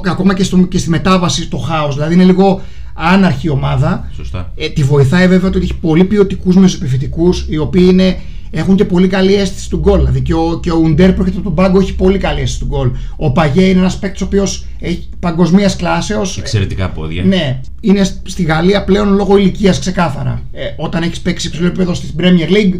ακόμα 0.05 0.33
και, 0.33 0.43
στο, 0.43 0.57
και 0.57 0.77
στη 0.77 0.89
μετάβαση 0.89 1.41
στο 1.43 1.57
χάος 1.57 1.95
δηλαδή 1.95 2.13
είναι 2.13 2.23
λίγο 2.23 2.61
άναρχη 2.93 3.49
ομάδα 3.49 4.09
σωστά 4.15 4.51
ε, 4.55 4.69
τη 4.69 4.83
βοηθάει 4.83 5.27
βέβαια 5.27 5.49
το 5.49 5.57
ότι 5.57 5.65
έχει 5.65 5.75
πολύ 5.79 6.03
ποιοτικούς 6.03 6.55
μεσοπιθετικούς 6.55 7.45
οι 7.49 7.57
οποίοι 7.57 7.87
είναι, 7.89 8.19
έχουν 8.51 8.75
και 8.75 8.85
πολύ 8.85 9.07
καλή 9.07 9.33
αίσθηση 9.33 9.69
του 9.69 9.77
γκολ. 9.77 9.97
Δηλαδή 9.99 10.21
και 10.21 10.33
ο, 10.33 10.59
και 10.61 10.71
ο 10.71 10.77
Ουντέρ 10.83 11.13
που 11.13 11.19
έρχεται 11.21 11.37
από 11.37 11.45
τον 11.45 11.55
πάγκο 11.55 11.79
έχει 11.79 11.95
πολύ 11.95 12.17
καλή 12.17 12.39
αίσθηση 12.41 12.59
του 12.59 12.65
γκολ. 12.65 12.89
Ο 13.15 13.31
Παγέ 13.31 13.63
είναι 13.63 13.79
ένας 13.79 13.97
παίκτης 13.99 14.21
ο 14.21 14.25
οποίος 14.25 14.65
έχει 14.79 15.09
παγκοσμίας 15.19 15.75
κλάσεως. 15.75 16.38
εξαιρετικά 16.38 16.89
πόδια 16.89 17.23
Ναι, 17.23 17.61
είναι 17.79 18.03
σ- 18.03 18.13
στη 18.23 18.43
Γαλλία 18.43 18.83
πλέον 18.83 19.13
λόγω 19.15 19.38
ηλικίας 19.38 19.79
ξεκάθαρα. 19.79 20.41
Ε, 20.51 20.61
όταν 20.77 21.03
έχεις 21.03 21.19
παίξει 21.19 21.47
υψηλό 21.47 21.67
επίπεδο 21.67 21.93
στην 21.93 22.09
Premier 22.17 22.49
League, 22.51 22.73
ε, 22.73 22.79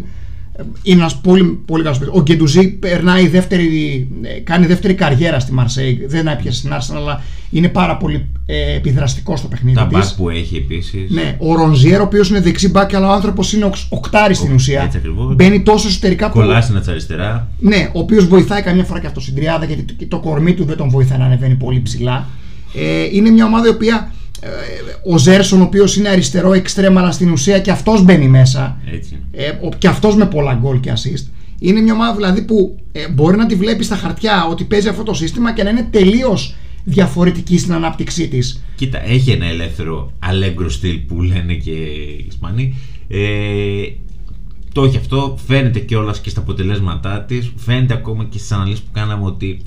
είναι 0.82 1.00
ένας 1.00 1.16
πολύ, 1.16 1.44
πολύ 1.66 1.82
καλός 1.82 1.98
παίκτης. 1.98 2.18
Ο 2.18 2.22
Γκεντουζή 2.22 2.68
περνάει 2.68 3.28
δεύτερη, 3.28 4.08
ε, 4.22 4.38
κάνει 4.40 4.66
δεύτερη 4.66 4.94
καριέρα 4.94 5.40
στη 5.40 5.52
Μαρσέη. 5.52 6.04
Δεν 6.06 6.26
έπιασε 6.26 6.58
στην 6.58 6.70
Arsenal, 6.72 6.96
αλλά 6.96 7.22
είναι 7.50 7.68
πάρα 7.68 7.96
πολύ 7.96 8.26
ε, 8.46 8.74
επιδραστικός 8.76 9.38
στο 9.38 9.48
παιχνίδι 9.48 9.76
τα 9.76 9.86
της. 9.86 9.98
μπακ 9.98 10.08
που 10.16 10.28
έχει 10.28 10.56
επίσης 10.56 11.10
Ναι, 11.10 11.36
ο 11.38 11.54
Ρονζιέρο, 11.54 12.02
ο 12.02 12.06
οποίος 12.06 12.28
είναι 12.28 12.40
δεξί 12.40 12.68
μπακ, 12.68 12.94
αλλά 12.94 13.08
ο 13.08 13.12
άνθρωπος 13.12 13.52
είναι 13.52 13.64
οξ- 13.64 13.86
οκτάρι 13.88 14.34
στην 14.34 14.54
ουσία. 14.54 14.82
έτσι 14.82 14.96
ακριβώς. 14.96 15.34
Μπαίνει 15.34 15.60
τόσο 15.62 15.88
εσωτερικά 15.88 16.30
που. 16.30 16.38
κολλάσινα 16.38 16.78
της 16.78 16.88
αριστερά 16.88 17.48
Ναι, 17.58 17.90
ο 17.92 17.98
οποίος 17.98 18.26
βοηθάει 18.26 18.62
καμιά 18.62 18.84
φορά 18.84 19.00
και 19.00 19.06
αυτό 19.06 19.20
στην 19.20 19.34
τριάδα, 19.34 19.64
γιατί 19.64 19.82
το, 19.82 19.92
και 19.98 20.06
το 20.06 20.18
κορμί 20.20 20.54
του 20.54 20.64
δεν 20.64 20.76
τον 20.76 20.88
βοηθάει 20.90 21.18
να 21.18 21.24
ανεβαίνει 21.24 21.54
πολύ 21.54 21.80
ψηλά. 21.80 22.26
Ε, 22.74 23.08
είναι 23.12 23.30
μια 23.30 23.44
ομάδα 23.44 23.66
η 23.66 23.70
οποία. 23.70 24.10
Ε, 24.40 24.48
ο 25.12 25.18
Ζέρσον, 25.18 25.60
ο 25.60 25.64
οποίος 25.64 25.96
είναι 25.96 26.08
αριστερό 26.08 26.52
εξτρέμα, 26.52 27.00
αλλά 27.00 27.10
στην 27.12 27.30
ουσία 27.30 27.58
και 27.60 27.70
αυτός 27.70 28.02
μπαίνει 28.04 28.28
μέσα. 28.28 28.80
έτσι 28.92 29.14
είναι 29.14 29.44
Ε, 29.44 29.50
ο- 29.66 29.68
και 29.78 29.88
αυτός 29.88 30.16
με 30.16 30.26
πολλά 30.26 30.54
γκολ 30.54 30.80
και 30.80 30.92
assist. 30.96 31.26
Είναι 31.58 31.80
μια 31.80 31.92
ομάδα 31.92 32.14
δηλαδή 32.14 32.42
που 32.42 32.78
ε, 32.92 33.08
μπορεί 33.08 33.36
να 33.36 33.46
τη 33.46 33.54
βλέπεις 33.54 33.86
στα 33.86 33.96
χαρτιά 33.96 34.46
ότι 34.50 34.64
παίζει 34.64 34.88
αυτό 34.88 35.02
το 35.02 35.14
σύστημα 35.14 35.52
και 35.54 35.62
να 35.62 35.70
είναι 35.70 35.88
τελείως 35.90 36.54
διαφορετική 36.84 37.58
στην 37.58 37.72
ανάπτυξή 37.72 38.28
της. 38.28 38.62
Κοίτα, 38.76 39.08
έχει 39.08 39.30
ένα 39.30 39.46
ελεύθερο 39.46 40.12
αλέγκρο 40.18 40.68
στυλ 40.70 40.96
που 40.96 41.22
λένε 41.22 41.54
και 41.54 41.70
οι 41.70 42.24
Ισπανοί. 42.28 42.74
Ε, 43.08 43.18
το 44.72 44.84
έχει 44.84 44.96
αυτό, 44.96 45.38
φαίνεται 45.46 45.78
κιόλας 45.78 46.20
και 46.20 46.30
στα 46.30 46.40
αποτελέσματά 46.40 47.20
της. 47.28 47.52
Φαίνεται 47.56 47.94
ακόμα 47.94 48.24
και 48.24 48.38
στις 48.38 48.52
αναλύσεις 48.52 48.80
που 48.80 48.90
κάναμε 48.92 49.24
ότι 49.24 49.60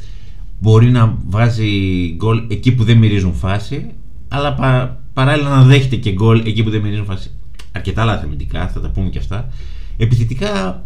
μπορεί 0.60 0.90
να 0.90 1.18
βάζει 1.28 1.70
γκολ 2.16 2.44
εκεί 2.48 2.72
που 2.72 2.84
δεν 2.84 2.98
μυρίζουν 2.98 3.34
φάση, 3.34 3.86
αλλά 4.30 4.54
πα, 4.54 5.00
παράλληλα 5.14 5.50
να 5.50 5.64
δέχεται 5.64 5.96
και 5.96 6.12
γκολ 6.12 6.40
εκεί 6.46 6.64
που 6.64 6.70
δεν 6.70 6.82
μυρίζουν 6.82 7.06
φάση. 7.06 7.32
Αρκετά 7.72 8.06
λάθη 8.06 8.26
αμυντικά, 8.26 8.68
θα 8.68 8.80
τα 8.80 8.90
πούμε 8.90 9.10
και 9.10 9.18
αυτά. 9.18 9.50
Επιθετικά 9.98 10.84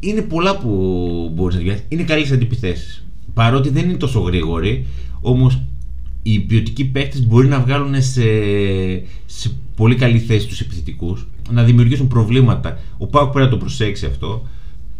είναι 0.00 0.20
πολλά 0.20 0.56
που 0.56 0.68
μπορείς 1.34 1.54
να 1.54 1.62
διαβάσει. 1.62 1.84
Είναι 1.88 2.02
καλή 2.02 2.26
σε 2.26 2.34
αντιπιθέσεις. 2.34 3.04
Παρότι 3.34 3.68
δεν 3.68 3.88
είναι 3.88 3.96
τόσο 3.96 4.20
γρήγορη, 4.20 4.86
όμως 5.20 5.62
οι 6.22 6.40
ποιοτικοί 6.40 6.84
παίκτες 6.84 7.26
μπορεί 7.26 7.48
να 7.48 7.60
βγάλουν 7.60 8.02
σε, 8.02 8.22
σε 9.26 9.50
πολύ 9.76 9.94
καλή 9.94 10.18
θέση 10.18 10.46
τους 10.46 10.60
επιθετικούς, 10.60 11.28
να 11.50 11.62
δημιουργήσουν 11.62 12.08
προβλήματα. 12.08 12.78
Ο 12.98 13.06
Πάουκ 13.06 13.32
πρέπει 13.32 13.44
να 13.44 13.50
το 13.50 13.58
προσέξει 13.58 14.06
αυτό. 14.06 14.46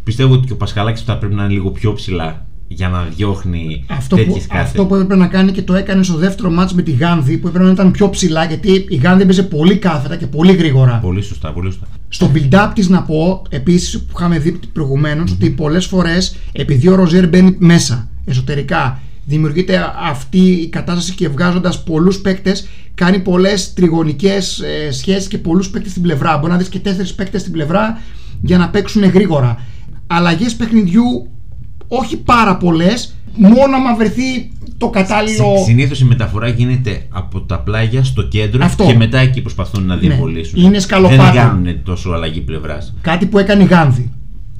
Πιστεύω 0.03 0.33
ότι 0.33 0.47
και 0.47 0.53
ο 0.53 0.57
Πασχαλάκης 0.57 1.01
θα 1.01 1.17
πρέπει 1.17 1.33
να 1.33 1.43
είναι 1.43 1.53
λίγο 1.53 1.71
πιο 1.71 1.93
ψηλά 1.93 2.45
για 2.73 2.89
να 2.89 3.03
διώχνει 3.15 3.83
Αυτό 3.87 4.15
που, 4.15 4.21
τέτοιες 4.23 4.47
κάθετες. 4.47 4.69
αυτό 4.69 4.85
που 4.85 4.95
έπρεπε 4.95 5.15
να 5.15 5.27
κάνει 5.27 5.51
και 5.51 5.61
το 5.61 5.73
έκανε 5.73 6.03
στο 6.03 6.17
δεύτερο 6.17 6.49
μάτς 6.49 6.73
με 6.73 6.81
τη 6.81 6.91
Γάνδη 6.91 7.37
που 7.37 7.47
έπρεπε 7.47 7.65
να 7.65 7.71
ήταν 7.71 7.91
πιο 7.91 8.09
ψηλά 8.09 8.45
γιατί 8.45 8.85
η 8.89 8.95
Γάνδη 8.95 9.23
έπαιζε 9.23 9.43
πολύ 9.43 9.77
κάθετα 9.77 10.15
και 10.15 10.27
πολύ 10.27 10.53
γρήγορα. 10.53 10.99
Πολύ 11.01 11.21
σωστά, 11.21 11.51
πολύ 11.51 11.71
σωστά. 11.71 11.87
Στο 12.07 12.31
build-up 12.33 12.71
της 12.75 12.89
να 12.89 13.03
πω 13.03 13.41
επίσης 13.49 13.99
που 13.99 14.13
είχαμε 14.15 14.39
δει 14.39 14.59
προηγουμένως, 14.73 15.31
ότι 15.31 15.49
πολλές 15.49 15.85
φορές 15.85 16.35
επειδή 16.51 16.87
ο 16.87 16.95
Ροζέρ 16.95 17.27
μπαίνει 17.27 17.55
μέσα 17.59 18.09
εσωτερικά 18.25 19.01
δημιουργείται 19.25 19.93
αυτή 20.09 20.39
η 20.39 20.69
κατάσταση 20.69 21.13
και 21.13 21.29
βγάζοντας 21.29 21.83
πολλούς 21.83 22.19
παίκτες, 22.19 22.67
κάνει 22.95 23.19
πολλές 23.19 23.73
τριγωνικές 23.73 24.59
ε, 24.59 24.91
σχέσεις 24.91 25.27
και 25.27 25.37
πολλούς 25.37 25.69
παίκτες 25.69 25.91
στην 25.91 26.03
πλευρά. 26.03 26.37
Μπορεί 26.37 26.51
να 26.51 26.57
δεις 26.57 26.69
και 26.69 26.79
τέσσερις 26.79 27.13
παίκτες 27.13 27.41
στην 27.41 27.53
πλευρά 27.53 28.01
για 28.41 28.57
να 28.57 28.69
παίξουν 28.69 29.03
γρήγορα. 29.03 29.59
Αλλαγές 30.07 30.55
παιχνιδιού 30.55 31.27
όχι 31.93 32.17
πάρα 32.17 32.57
πολλές, 32.57 33.15
μόνο 33.35 33.75
άμα 33.75 33.95
βρεθεί 33.95 34.51
το 34.77 34.89
κατάλληλο. 34.89 35.45
Συνήθως 35.65 35.99
η 35.99 36.05
μεταφορά 36.05 36.47
γίνεται 36.47 37.05
από 37.09 37.41
τα 37.41 37.59
πλάγια 37.59 38.03
στο 38.03 38.21
κέντρο 38.23 38.65
Αυτό. 38.65 38.85
και 38.85 38.93
μετά 38.95 39.19
εκεί 39.19 39.41
προσπαθούν 39.41 39.85
να 39.85 39.95
διαβολήσουν. 39.97 40.63
είναι 40.63 40.79
σκαλοπάτι. 40.79 41.15
Δεν 41.21 41.33
κάνουν 41.33 41.83
τόσο 41.83 42.09
αλλαγή 42.11 42.41
πλευράς. 42.41 42.93
Κάτι 43.01 43.25
που 43.25 43.37
έκανε 43.37 43.63
η 43.63 43.65
Γάνδη. 43.65 44.11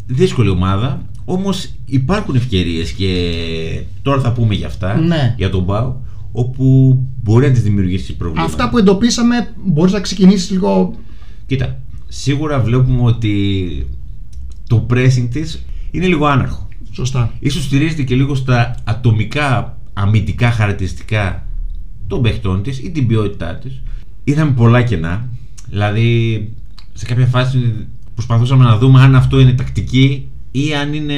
Δύσκολη 0.07 0.49
ομάδα, 0.49 1.01
όμως 1.25 1.69
υπάρχουν 1.85 2.35
ευκαιρίες 2.35 2.91
και 2.91 3.31
τώρα 4.01 4.21
θα 4.21 4.31
πούμε 4.31 4.53
για 4.53 4.67
αυτά, 4.67 4.97
Ναι. 4.97 5.35
για 5.37 5.49
τον 5.49 5.63
Μπάου, 5.63 6.05
όπου 6.31 6.97
μπορεί 7.23 7.47
να 7.47 7.53
τη 7.53 7.59
δημιουργήσει 7.59 8.15
προβλήματα. 8.15 8.49
Αυτά 8.51 8.69
που 8.69 8.77
εντοπίσαμε, 8.77 9.53
μπορείς 9.65 9.93
να 9.93 9.99
ξεκινήσεις 9.99 10.49
λίγο. 10.51 10.93
Κοίτα, 11.45 11.79
σίγουρα 12.07 12.59
βλέπουμε 12.59 13.01
ότι 13.03 13.45
το 14.67 14.85
pressing 14.89 15.27
της 15.31 15.65
είναι 15.91 16.07
λίγο 16.07 16.25
άναρχο. 16.25 16.67
Σωστά. 16.91 17.33
Ίσως 17.39 17.63
στηρίζεται 17.63 18.03
και 18.03 18.15
λίγο 18.15 18.35
στα 18.35 18.75
ατομικά 18.83 19.77
αμυντικά 19.93 20.51
χαρακτηριστικά 20.51 21.47
των 22.07 22.21
παιχτών 22.21 22.63
της 22.63 22.79
ή 22.79 22.91
την 22.91 23.07
ποιότητά 23.07 23.55
της. 23.55 23.81
Είδαμε 24.23 24.51
πολλά 24.51 24.81
κενά. 24.81 25.29
Δηλαδή, 25.69 26.49
σε 26.93 27.05
κάποια 27.05 27.25
φάση 27.25 27.73
προσπαθούσαμε 28.13 28.63
να 28.63 28.77
δούμε 28.77 29.01
αν 29.01 29.15
αυτό 29.15 29.39
είναι 29.39 29.51
τακτική 29.51 30.29
ή 30.51 30.75
αν 30.75 30.93
είναι 30.93 31.15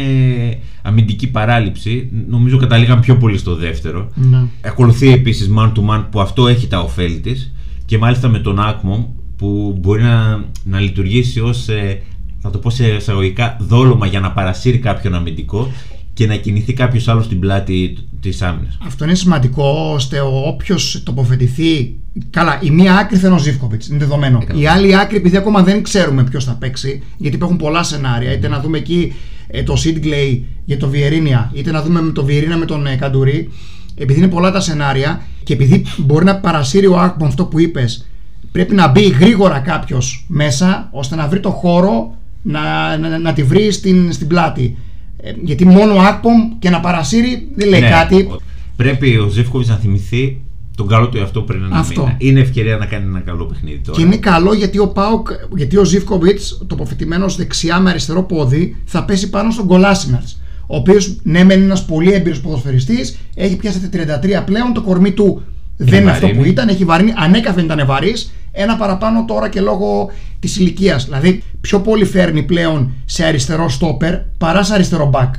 αμυντική 0.81 1.27
παράληψη. 1.27 2.09
Νομίζω 2.29 2.57
καταλήγαμε 2.57 3.01
πιο 3.01 3.17
πολύ 3.17 3.37
στο 3.37 3.55
δεύτερο. 3.55 4.09
Ναι. 4.15 4.43
Ακολουθεί 4.61 5.11
επίσης 5.11 5.49
man 5.57 5.71
to 5.73 5.89
man 5.89 6.05
που 6.11 6.21
αυτό 6.21 6.47
έχει 6.47 6.67
τα 6.67 6.79
ωφέλη 6.79 7.19
της 7.19 7.53
και 7.85 7.97
μάλιστα 7.97 8.27
με 8.27 8.39
τον 8.39 8.59
Άκμομ 8.59 9.05
που 9.35 9.77
μπορεί 9.81 10.01
να, 10.01 10.45
να 10.63 10.79
λειτουργήσει 10.79 11.39
ως 11.39 11.67
ε, 11.67 12.01
θα 12.43 12.49
το 12.49 12.57
πω 12.57 12.69
σε 12.69 12.87
εισαγωγικά 12.87 13.57
δόλωμα 13.59 14.05
για 14.05 14.19
να 14.19 14.31
παρασύρει 14.31 14.77
κάποιον 14.77 15.15
αμυντικό 15.15 15.71
και 16.13 16.27
να 16.27 16.35
κινηθεί 16.35 16.73
κάποιος 16.73 17.07
άλλος 17.07 17.25
στην 17.25 17.39
πλάτη 17.39 17.97
της 18.21 18.41
άμυνας. 18.41 18.77
Αυτό 18.85 19.03
είναι 19.03 19.15
σημαντικό 19.15 19.91
ώστε 19.93 20.19
όποιος 20.45 21.01
τοποθετηθεί. 21.05 21.95
Καλά, 22.29 22.59
η 22.61 22.69
μία 22.69 22.95
άκρη 22.95 23.17
θα 23.17 23.27
είναι 23.27 23.35
ο 23.35 23.39
Ζήφκοβιτς, 23.39 23.87
είναι 23.87 23.97
δεδομένο. 23.97 24.39
Έκανα. 24.41 24.59
Η 24.59 24.67
άλλη 24.67 24.97
άκρη, 24.97 25.17
επειδή 25.17 25.37
ακόμα 25.37 25.63
δεν 25.63 25.83
ξέρουμε 25.83 26.23
ποιος 26.23 26.43
θα 26.43 26.53
παίξει, 26.53 27.03
γιατί 27.17 27.35
υπάρχουν 27.35 27.57
πολλά 27.57 27.83
σενάρια, 27.83 28.33
είτε 28.33 28.47
να 28.47 28.59
δούμε 28.59 28.77
εκεί 28.77 29.13
ε, 29.47 29.63
το 29.63 29.75
Σίτγκλεϊ 29.75 30.47
για 30.65 30.77
το 30.77 30.87
Βιερίνια, 30.87 31.51
είτε 31.53 31.71
να 31.71 31.81
δούμε 31.81 32.01
με 32.01 32.11
το 32.11 32.25
Βιερίνα 32.25 32.57
με 32.57 32.65
τον 32.65 32.87
ε, 32.87 32.95
Καντουρί. 32.95 33.49
Επειδή 33.95 34.19
είναι 34.19 34.29
πολλά 34.29 34.51
τα 34.51 34.59
σενάρια 34.59 35.21
και 35.43 35.53
επειδή 35.53 35.85
μπορεί 35.97 36.25
να 36.25 36.35
παρασύρει 36.35 36.87
ο 36.87 36.99
Άκπομ 36.99 37.27
αυτό 37.27 37.45
που 37.45 37.59
είπες, 37.59 38.07
πρέπει 38.51 38.75
να 38.75 38.87
μπει 38.87 39.07
γρήγορα 39.07 39.59
κάποιος 39.59 40.25
μέσα 40.27 40.89
ώστε 40.91 41.15
να 41.15 41.27
βρει 41.27 41.39
το 41.39 41.49
χώρο 41.49 42.17
να, 42.43 42.97
να, 42.97 43.17
να 43.17 43.33
τη 43.33 43.43
βρεις 43.43 43.75
στην, 43.75 44.11
στην 44.11 44.27
πλάτη. 44.27 44.77
Ε, 45.17 45.31
γιατί 45.43 45.65
μόνο 45.65 45.95
ο 45.95 45.99
Άκπομ 45.99 46.57
και 46.59 46.69
να 46.69 46.79
παρασύρει 46.79 47.47
δεν 47.55 47.67
λέει 47.67 47.79
Ναι, 47.79 47.89
κάτι. 47.89 48.29
Πρέπει 48.75 49.17
ο 49.17 49.27
Ζεύκοβιτ 49.27 49.67
να 49.67 49.75
θυμηθεί 49.75 50.41
τον 50.75 50.87
καλό 50.87 51.09
του 51.09 51.17
εαυτό 51.17 51.41
πριν 51.41 51.63
ένα 51.63 51.77
Αυτό. 51.77 52.01
μήνα. 52.01 52.15
Είναι 52.17 52.39
ευκαιρία 52.39 52.77
να 52.77 52.85
κάνει 52.85 53.05
ένα 53.05 53.19
καλό 53.19 53.45
παιχνίδι 53.45 53.77
τώρα. 53.77 53.97
Και 53.97 54.03
είναι 54.05 54.17
καλό 54.17 54.53
γιατί 54.53 54.79
ο 54.79 54.87
Πάουκ, 54.87 55.27
γιατί 55.55 55.77
ο 55.77 55.83
Ζήφκοβιτς, 55.83 56.65
τοποθετημένος 56.67 57.35
δεξιά 57.35 57.79
με 57.79 57.89
αριστερό 57.89 58.23
πόδι, 58.23 58.75
θα 58.85 59.05
πέσει 59.05 59.29
πάνω 59.29 59.51
στον 59.51 59.67
Κολάσιναρτ. 59.67 60.27
Ο 60.67 60.75
οποίος 60.75 61.17
ναι, 61.23 61.43
μεν 61.43 61.57
είναι 61.57 61.65
ένας 61.65 61.85
πολύ 61.85 62.11
έμπειρος 62.11 62.41
ποδοσφαιριστής, 62.41 63.17
έχει 63.35 63.55
πιάσει 63.55 63.89
τα 63.89 64.19
33 64.41 64.43
πλέον, 64.45 64.73
το 64.73 64.81
κορμί 64.81 65.11
του 65.11 65.41
δεν 65.77 66.01
είναι 66.01 66.11
αυτό 66.11 66.25
βαρύνει. 66.25 66.43
που 66.43 66.49
ήταν, 66.49 66.67
έχει 66.67 66.85
βαρύνει, 66.85 67.13
ανέκαθεν 67.15 67.65
ήταν 67.65 67.85
βαρύς, 67.85 68.33
ένα 68.55 68.75
παραπάνω 68.75 69.25
τώρα 69.25 69.49
και 69.49 69.61
λόγω 69.61 70.09
της 70.39 70.57
ηλικίας. 70.57 71.05
Δηλαδή, 71.05 71.43
πιο 71.61 71.79
πολύ 71.79 72.05
φέρνει 72.05 72.43
πλέον 72.43 72.91
σε 73.05 73.25
αριστερό 73.25 73.69
στόπερ 73.69 74.15
παρά 74.37 74.63
σε 74.63 74.73
αριστερό 74.73 75.09
μπακ. 75.09 75.33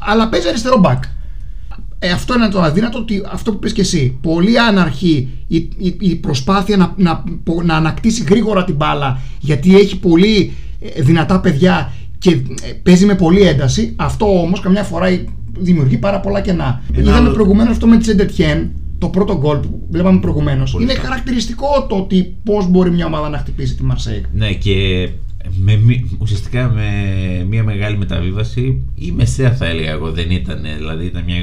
Αλλά 0.00 0.28
παίζει 0.28 0.48
αριστερό 0.48 0.78
μπακ. 0.78 1.02
Ε, 1.98 2.10
αυτό 2.10 2.34
είναι 2.34 2.48
το 2.48 2.60
αδύνατο, 2.60 2.98
ότι 2.98 3.22
αυτό 3.32 3.52
που 3.52 3.58
πες 3.58 3.72
και 3.72 3.80
εσύ. 3.80 4.18
Πολύ 4.22 4.58
άναρχη 4.60 5.28
η, 5.46 5.56
η, 5.56 5.96
η 6.00 6.14
προσπάθεια 6.14 6.76
να, 6.76 6.92
να, 6.96 7.22
να 7.64 7.74
ανακτήσει 7.76 8.24
γρήγορα 8.28 8.64
την 8.64 8.74
μπάλα 8.74 9.20
γιατί 9.40 9.76
έχει 9.78 9.98
πολύ 9.98 10.52
ε, 10.80 11.02
δυνατά 11.02 11.40
παιδιά 11.40 11.92
και 12.18 12.30
ε, 12.30 12.72
παίζει 12.82 13.04
με 13.06 13.14
πολύ 13.14 13.40
ένταση. 13.40 13.92
Αυτό 13.96 14.40
όμως 14.40 14.60
καμιά 14.60 14.82
φορά 14.82 15.06
δημιουργεί 15.58 15.96
πάρα 15.96 16.20
πολλά 16.20 16.40
κενά. 16.40 16.82
Ένα 16.92 17.00
Είδαμε 17.00 17.16
άλλο- 17.16 17.30
προηγουμένως 17.30 17.72
αυτό 17.72 17.86
με 17.86 17.96
τη 17.96 18.04
Σεντετιέν, 18.04 18.70
το 19.02 19.08
πρώτο 19.08 19.38
γκολ 19.38 19.56
που 19.58 19.86
βλέπαμε 19.90 20.20
προηγουμένως. 20.20 20.70
Πολύ 20.70 20.84
Είναι 20.84 20.92
καλά. 20.94 21.08
χαρακτηριστικό 21.08 21.86
το 21.88 21.96
ότι 21.96 22.36
πώς 22.44 22.68
μπορεί 22.70 22.90
μια 22.90 23.06
ομάδα 23.06 23.28
να 23.28 23.38
χτυπήσει 23.38 23.74
τη 23.74 23.82
Μαρσέικ. 23.82 24.24
Ναι, 24.34 24.52
και 24.52 25.08
με, 25.56 25.76
μη- 25.76 26.04
ουσιαστικά 26.18 26.68
με 26.70 26.86
μια 27.48 27.62
μεγάλη 27.64 27.96
μεταβίβαση 27.96 28.82
ή 28.94 29.12
μεσαία 29.12 29.52
θα 29.52 29.66
έλεγα 29.66 29.90
εγώ 29.90 30.10
δεν 30.10 30.30
ήταν, 30.30 30.60
δηλαδή 30.78 31.04
ήταν 31.04 31.22
μια 31.26 31.36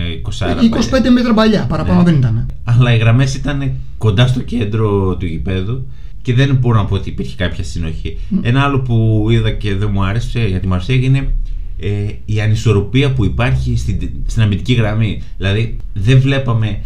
20 1.02 1.08
25 1.08 1.10
μέτρα 1.14 1.34
παλιά, 1.34 1.66
παραπάνω 1.70 1.98
Ναι. 2.02 2.10
δεν 2.10 2.16
ήταν. 2.16 2.46
Αλλά 2.64 2.94
οι 2.94 2.98
γραμμές 2.98 3.36
ήταν 3.36 3.72
κοντά 3.98 4.28
στο 4.28 4.40
κέντρο 4.42 5.16
του 5.18 5.26
γηπέδου 5.26 5.86
και 6.22 6.34
δεν 6.34 6.56
μπορώ 6.56 6.78
να 6.78 6.86
πω 6.86 6.96
ότι 6.96 7.10
υπήρχε 7.10 7.36
κάποια 7.36 7.64
συνοχή. 7.64 8.18
Ένα 8.42 8.62
άλλο 8.62 8.80
που 8.80 9.28
είδα 9.30 9.52
και 9.52 9.76
δεν 9.76 9.90
μου 9.94 10.04
άρεσε 10.04 10.40
για 10.48 10.60
τη 10.60 10.68
Μαρσέγ 10.68 11.04
είναι 11.04 11.36
ε, 11.80 11.90
η 12.26 12.42
ανισορροπία 12.42 13.14
που 13.14 13.26
υπάρχει 13.26 13.78
στην, 13.78 14.10
στην 14.28 14.42
αμυντική 14.42 14.74
γραμμή. 14.74 15.22
Δηλαδή 15.38 15.78
δεν 15.94 16.20
βλέπαμε. 16.20 16.80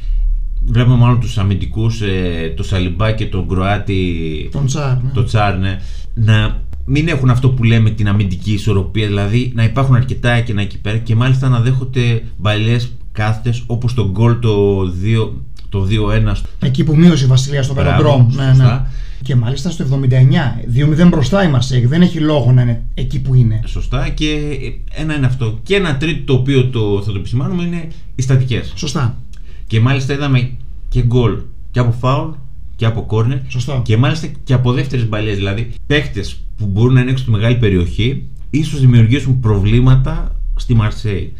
Βλέπαμε 0.66 0.96
μάλλον 0.96 1.20
τους 1.20 1.38
αμυντικούς, 1.38 2.02
ε, 2.02 2.54
το 2.56 2.64
Σαλιμπά 2.64 3.12
και 3.12 3.26
τον 3.26 3.48
Κροάτι, 3.48 4.50
Τον 4.52 4.66
Τσάρ. 4.66 4.96
ναι. 5.04 5.10
το 5.14 5.24
Τσάρ, 5.24 5.58
ναι, 5.58 5.80
να 6.14 6.62
μην 6.86 7.08
έχουν 7.08 7.30
αυτό 7.30 7.50
που 7.50 7.64
λέμε 7.64 7.90
την 7.90 8.08
αμυντική 8.08 8.52
ισορροπία, 8.54 9.08
δηλαδή 9.08 9.52
να 9.56 9.64
υπάρχουν 9.64 9.96
αρκετά 9.96 10.32
εκεί 10.32 10.54
εκεί 10.58 10.80
πέρα 10.80 10.98
και 10.98 11.16
μάλιστα 11.16 11.50
να 11.50 11.60
δέχονται 11.60 12.22
μπαλιές 12.38 12.92
κάθετες 13.12 13.64
όπως 13.66 13.94
το 13.94 14.10
γκολ 14.12 14.40
το 14.40 14.82
2 15.02 15.32
το 15.70 15.84
2-1 15.84 16.36
στο- 16.36 16.50
Εκεί 16.60 16.84
που 16.84 16.96
μείωσε 16.96 17.24
η 17.24 17.28
Βασιλεία 17.28 17.64
στο 17.64 17.74
Μπράβο, 17.74 17.90
Βελοντρόμ. 17.90 18.28
Ναι, 18.36 18.44
ναι. 18.44 18.50
σωστά. 18.54 18.92
Και 19.24 19.36
μάλιστα 19.36 19.70
στο 19.70 19.84
79. 19.84 20.60
2-0 20.68 21.08
μπροστά 21.10 21.44
η 21.44 21.50
Μαρσέικ. 21.50 21.88
Δεν 21.88 22.02
έχει 22.02 22.20
λόγο 22.20 22.52
να 22.52 22.62
είναι 22.62 22.84
εκεί 22.94 23.22
που 23.22 23.34
είναι. 23.36 23.62
Σωστά 23.66 24.10
και 24.10 24.36
ένα 24.96 25.16
είναι 25.16 25.26
αυτό. 25.26 25.60
Και 25.64 25.76
ένα 25.76 25.98
τρίτο 25.98 26.24
το 26.34 26.34
οποίο 26.40 26.66
το, 26.66 27.02
θα 27.06 27.12
το 27.12 27.18
επισημάνουμε 27.18 27.64
είναι 27.64 27.88
οι 28.16 28.22
στατικές. 28.22 28.74
Σωστά. 28.76 29.18
Και 29.68 29.80
μάλιστα 29.80 30.14
είδαμε 30.14 30.52
και 30.90 31.04
γκολ 31.04 31.38
και 31.72 31.80
από 31.80 31.92
φάουλ 31.92 32.32
και 32.76 32.86
από 32.86 33.06
κόρνερ 33.06 33.38
Σωστό. 33.48 33.82
και 33.86 33.98
μάλιστα 33.98 34.28
και 34.44 34.54
από 34.54 34.72
δεύτερες 34.72 35.08
μπαλιές. 35.08 35.36
Δηλαδή 35.36 35.72
παίκτες 35.88 36.40
που 36.58 36.66
μπορούν 36.66 36.94
να 36.94 37.02
είναι 37.02 37.10
έξω 37.12 37.24
στη 37.24 37.32
μεγάλη 37.32 37.56
περιοχή 37.58 38.28
ίσως 38.50 38.80
δημιουργήσουν 38.80 39.40
προβλήματα 39.40 40.36
στη 40.56 40.74
Μαρσέη. 40.74 41.34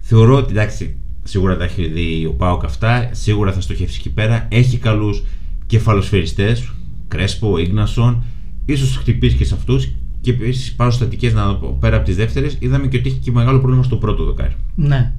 Θεωρώ 0.00 0.36
ότι 0.36 0.50
εντάξει, 0.50 0.96
σίγουρα 1.22 1.56
τα 1.56 1.64
έχει 1.64 1.86
δει 1.86 2.26
ο 2.26 2.32
Πάοκ 2.32 2.64
αυτά, 2.64 3.08
σίγουρα 3.12 3.52
θα 3.52 3.60
στοχεύσει 3.60 3.96
εκεί 3.98 4.10
πέρα. 4.10 4.46
Έχει 4.50 4.76
καλούς 4.78 5.22
κεφαλοσφαιριστές, 5.66 6.72
Κρέσπο, 7.08 7.58
Ίγνασον, 7.58 8.24
ίσως 8.64 8.96
χτυπήσει 8.96 9.36
και 9.36 9.44
σε 9.44 9.54
αυτούς. 9.54 9.88
Και 10.20 10.30
επίσης 10.30 10.74
πάνω 10.74 10.90
στατικές 10.90 11.32
να 11.32 11.56
πω, 11.56 11.76
πέρα 11.80 11.96
από 11.96 12.04
τις 12.04 12.16
δεύτερες, 12.16 12.56
είδαμε 12.58 12.86
και 12.86 12.96
ότι 12.96 13.08
έχει 13.08 13.18
και 13.18 13.30
μεγάλο 13.30 13.58
πρόβλημα 13.58 13.82
στο 13.82 13.96
πρώτο 13.96 14.24
δοκάρι. 14.24 14.54
Ναι. 14.74 15.12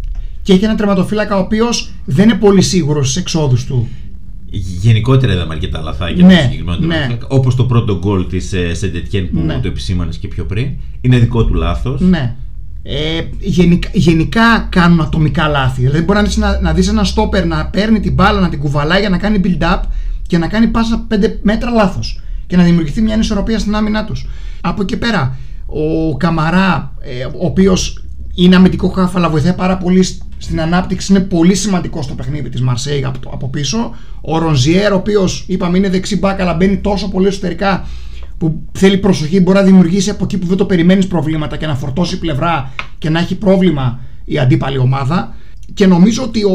Και 0.46 0.54
έχει 0.54 0.64
ένα 0.64 0.76
τερματοφύλακα 0.76 1.36
ο 1.36 1.40
οποίος 1.40 1.92
δεν 2.06 2.30
είναι 2.30 2.38
πολύ 2.38 2.62
σίγουρος 2.62 3.10
στι 3.12 3.20
εξόδους 3.20 3.66
του. 3.66 3.88
Γενικότερα 4.82 5.34
είδαμε 5.34 5.54
αρκετά 5.54 5.82
λαθάκια 5.82 6.26
Ναι, 6.26 6.34
το 6.36 6.42
συγκεκριμένο 6.42 6.78
ναι. 6.80 6.88
τερματοφύλακα. 6.88 7.28
Όπως 7.30 7.56
το 7.56 7.64
πρώτο 7.64 7.98
γκολ 7.98 8.28
της 8.28 8.54
Σεντετιέν 8.72 9.30
που 9.32 9.40
Ναι. 9.40 9.60
το 9.62 9.68
επισήμανες 9.68 10.18
και 10.18 10.28
πιο 10.28 10.46
πριν. 10.46 10.70
Είναι 11.02 11.18
δικό 11.18 11.46
του 11.46 11.54
λάθος. 11.54 12.02
Ναι. 12.02 12.36
Ε, 12.84 13.22
γενικά, 13.40 13.90
γενικά 13.94 14.68
κάνουν 14.72 15.02
ατομικά 15.02 15.48
λάθη. 15.48 15.82
Δηλαδή, 15.82 16.02
μπορεί 16.02 16.18
να 16.20 16.24
δεις, 16.26 16.38
να, 16.38 16.60
να 16.60 16.74
δεις 16.74 16.88
ένα 16.88 17.04
στόπερ 17.04 17.46
να 17.46 17.66
παίρνει 17.66 18.00
την 18.00 18.14
μπάλα, 18.14 18.40
να 18.40 18.50
την 18.50 18.60
κουβαλάει 18.60 19.00
για 19.00 19.10
να 19.10 19.18
κάνει 19.18 19.42
build-up 19.44 19.80
και 20.28 20.38
να 20.38 20.48
κάνει 20.48 20.68
πάσα 20.68 21.06
5 21.10 21.40
μέτρα 21.42 21.72
λάθος. 21.72 22.20
Και 22.48 22.56
να 22.58 22.64
δημιουργηθεί 22.64 23.02
μια 23.02 23.14
ανισορροπία 23.14 23.60
στην 23.60 23.76
άμυνά 23.76 24.06
τους. 24.06 24.28
Από 24.62 24.82
εκεί 24.82 24.98
πέρα, 24.98 25.38
ο 25.66 26.18
Καμαρά, 26.18 26.94
ε, 27.00 27.24
ο 27.26 27.46
οποίος 27.46 28.04
είναι 28.36 28.56
αμυντικό 28.56 28.88
χάφ, 28.90 29.16
αλλά 29.16 29.30
βοηθάει 29.30 29.54
πάρα 29.54 29.78
πολύ 29.78 30.04
σ- 30.04 30.22
στην 30.38 30.62
ανάπτυξη, 30.62 31.14
είναι 31.14 31.22
πολύ 31.22 31.56
σημαντικό 31.56 32.02
στο 32.02 32.14
παιχνίδι 32.14 32.50
της 32.50 32.62
Μαρσέη 32.62 33.04
από, 33.06 33.20
το- 33.20 33.30
από 33.34 33.50
πίσω. 33.50 33.96
Ο 34.22 34.38
Ρονζιέρ, 34.38 34.92
ο 34.92 34.96
οποίος 34.96 35.46
είπαμε 35.48 35.78
είναι 35.78 35.90
δεξί 35.90 36.18
μπακ, 36.18 36.42
αλλά 36.42 36.54
μπαίνει 36.54 36.78
τόσο 36.78 37.10
πολύ 37.10 37.28
εσωτερικά 37.28 37.88
που 38.38 38.62
θέλει 38.72 38.98
προσοχή, 38.98 39.40
μπορεί 39.40 39.58
να 39.58 39.64
δημιουργήσει 39.64 40.10
από 40.10 40.24
εκεί 40.24 40.38
που 40.38 40.48
δεν 40.48 40.58
το 40.58 40.66
περιμένεις 40.66 41.08
προβλήματα 41.08 41.58
και 41.58 41.66
να 41.68 41.76
φορτώσει 41.76 42.20
πλευρά 42.20 42.72
και 42.98 43.10
να 43.10 43.20
έχει 43.20 43.36
πρόβλημα 43.36 44.00
η 44.26 44.40
αντίπαλη 44.40 44.78
ομάδα. 44.78 45.36
Και 45.74 45.86
νομίζω 45.88 46.24
ότι 46.24 46.44
ο, 46.44 46.54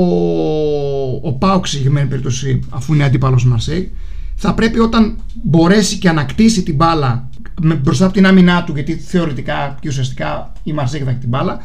ο 1.23 1.33
Πάουξ, 1.33 1.69
σε 1.69 1.77
συγκεκριμένη 1.77 2.09
περίπτωση, 2.09 2.61
αφού 2.71 2.95
είναι 2.95 3.05
αντίπαλος 3.05 3.45
Μαρσέη, 3.45 3.93
θα 4.35 4.55
πρέπει 4.55 4.79
όταν 4.79 5.17
μπορέσει 5.43 5.97
και 5.99 6.09
ανακτήσει 6.09 6.63
την 6.63 6.75
μπάλα 6.75 7.29
με- 7.63 7.75
μπροστά 7.75 8.05
από 8.05 8.15
την 8.15 8.27
άμυνά 8.27 8.65
του, 8.65 8.73
γιατί 8.75 8.95
θεωρητικά 8.95 9.77
και 9.81 9.89
ουσιαστικά 9.89 10.53
η 10.63 10.73
Μαρσέη 10.73 11.01
θα 11.01 11.11
έχει 11.11 11.19
την 11.19 11.29
μπάλα, 11.29 11.59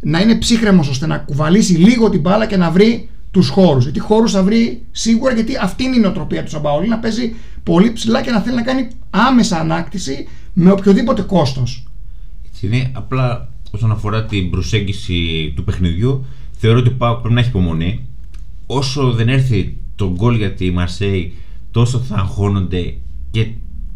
να 0.00 0.20
είναι 0.20 0.34
ψύχρεμος 0.34 0.88
ώστε 0.88 1.06
να 1.06 1.18
κουβαλήσει 1.18 1.72
λίγο 1.72 2.10
την 2.10 2.20
μπάλα 2.20 2.46
και 2.46 2.56
να 2.56 2.70
βρει 2.70 3.08
τους 3.30 3.48
χώρους. 3.48 3.82
Γιατί 3.82 3.98
χώρους 3.98 4.32
θα 4.32 4.42
βρει 4.42 4.82
σίγουρα, 4.90 5.34
γιατί 5.34 5.56
αυτή 5.56 5.84
είναι 5.84 5.96
η 5.96 6.00
νοοτροπία 6.00 6.44
του 6.44 6.50
Σαμπαολί 6.50 6.88
να 6.88 6.98
παίζει 6.98 7.34
πολύ 7.62 7.92
ψηλά 7.92 8.22
και 8.22 8.30
να 8.30 8.40
θέλει 8.40 8.56
να 8.56 8.62
κάνει 8.62 8.88
άμεσα 9.10 9.60
ανάκτηση 9.60 10.28
με 10.52 10.70
οποιοδήποτε 10.70 11.22
κόστος. 11.22 11.86
Έτσι 12.46 12.66
είναι. 12.66 12.90
Απλά 12.92 13.48
όσον 13.70 13.90
αφορά 13.90 14.24
την 14.24 14.50
προσέγγιση 14.50 15.52
του 15.56 15.64
παιχνιδιού, 15.64 16.24
θεωρώ 16.52 16.78
ότι 16.78 16.88
ο 16.88 16.94
Πάοκ 16.98 17.18
πρέπει 17.18 17.34
να 17.34 17.40
έχει 17.40 17.48
υπομονή. 17.48 18.08
Όσο 18.66 19.12
δεν 19.12 19.28
έρθει 19.28 19.76
το 19.96 20.12
γκολ 20.16 20.36
για 20.36 20.52
τη 20.52 20.70
Μαρσέη, 20.70 21.34
τόσο 21.70 21.98
θα 21.98 22.16
αγχώνονται 22.16 22.94
και 23.30 23.48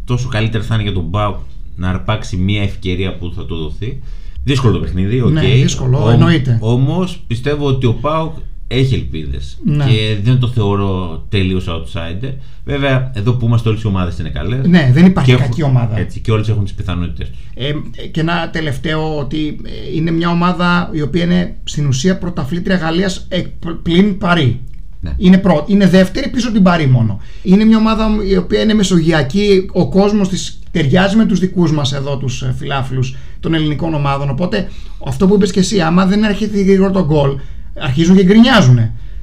τόσο 0.04 0.28
καλύτερα 0.28 0.64
θα 0.64 0.75
είναι 0.75 0.83
για 0.83 0.92
τον 0.92 1.11
Πάοκ 1.11 1.38
να 1.76 1.88
αρπάξει 1.88 2.37
μια 2.37 2.62
ευκαιρία 2.62 3.16
που 3.16 3.33
θα 3.37 3.45
του 3.47 3.57
δοθεί. 3.57 4.02
Δύσκολο 4.44 4.73
το 4.73 4.78
παιχνίδι, 4.78 5.20
οκ. 5.20 5.30
Ναι, 5.32 5.40
δύσκολο, 5.40 6.11
εννοείται. 6.11 6.59
Όμως 6.61 7.23
πιστεύω 7.26 7.66
ότι 7.66 7.87
ο 7.87 7.92
Πάοκ 7.94 8.35
έχει 8.68 8.94
ελπίδες. 8.94 9.59
Ναι. 9.64 9.85
Και 9.85 10.16
δεν 10.23 10.38
το 10.38 10.49
θεωρώ 10.49 11.23
τελείως 11.28 11.66
outsider. 11.68 12.32
Βέβαια, 12.64 13.11
εδώ 13.14 13.32
που 13.32 13.47
είμαστε 13.47 13.68
όλες 13.68 13.82
οι 13.82 13.87
ομάδες 13.87 14.18
είναι 14.18 14.28
καλές. 14.28 14.66
Ναι, 14.66 14.90
δεν 14.92 15.06
υπάρχει 15.06 15.30
Και 15.30 15.37
κακή 15.37 15.61
έχουν- 15.61 15.76
ομάδα. 15.76 15.99
Έτσι, 15.99 16.20
και 16.20 16.32
όλες 16.32 16.49
έχουν 16.49 16.64
τις 16.64 16.73
πιθανότητες 16.73 17.28
τους. 17.28 17.38
Ε, 17.54 17.73
και 18.11 18.20
ένα 18.20 18.50
τελευταίο 18.50 19.18
ότι 19.18 19.61
ε, 19.64 19.97
είναι 19.97 20.11
μια 20.11 20.30
ομάδα 20.30 20.90
η 20.92 21.02
οποία 21.02 21.23
είναι 21.25 21.56
στην 21.64 21.87
ουσία 21.87 22.18
πρωταθλήτρια 22.18 22.76
Γαλλίας 22.76 23.26
εκ- 23.28 23.66
πλην 23.82 24.18
Παρί. 24.18 24.61
Ναι. 25.00 25.14
Είναι, 25.16 25.38
πρω- 25.38 25.64
είναι 25.66 25.88
δεύτερη 25.88 26.28
πίσω 26.28 26.47
από 26.47 26.54
την 26.54 26.64
Παρί 26.64 26.87
μόνο. 26.87 27.20
Είναι 27.42 27.64
μια 27.64 27.76
ομάδα 27.78 28.06
η 28.30 28.37
οποία 28.37 28.61
είναι 28.62 28.75
μεσογειακή. 28.75 29.66
Ο 29.73 29.88
κόσμος 29.88 30.28
της 30.28 30.59
ταιριάζει 30.70 31.16
με 31.16 31.25
τους 31.26 31.38
δικούς 31.38 31.73
μας 31.73 31.92
εδώ 31.92 32.16
τους 32.16 32.42
ε, 32.42 32.54
φιλάθλους 32.59 33.16
των 33.40 33.54
ελληνικών 33.54 33.94
ομάδων. 33.94 34.30
Οπότε 34.30 34.68
αυτό 35.06 35.26
που 35.26 35.35
είπες 35.35 35.50
και 35.50 35.61
εσύ, 35.61 35.80
άμα 35.80 36.06
δεν 36.06 36.23
έρχεται 36.25 36.62
γρήγορα 36.62 36.90
το 36.90 37.04
γκολ, 37.04 37.37
αρχίζουν 37.78 38.16
και 38.16 38.25
γκρινιάζουν. 38.25 38.78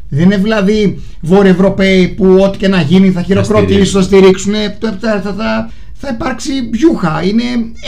Δεν 0.10 0.24
είναι 0.24 0.38
δηλαδή 0.38 1.02
Βόρειοι-Ευρωπαίοι 1.22 2.08
που 2.08 2.38
ό,τι 2.44 2.58
και 2.58 2.68
να 2.68 2.82
γίνει 2.82 3.12
θα 3.12 3.22
χειροκροτήσουν, 3.22 4.02
θα 4.02 4.02
στηρίξουν. 4.02 4.54
Θα, 4.80 4.98
θα, 5.02 5.34
θα, 5.38 5.70
θα 5.94 6.10
υπάρξει 6.14 6.52
βιούχα. 6.72 7.24
Είναι, 7.24 7.44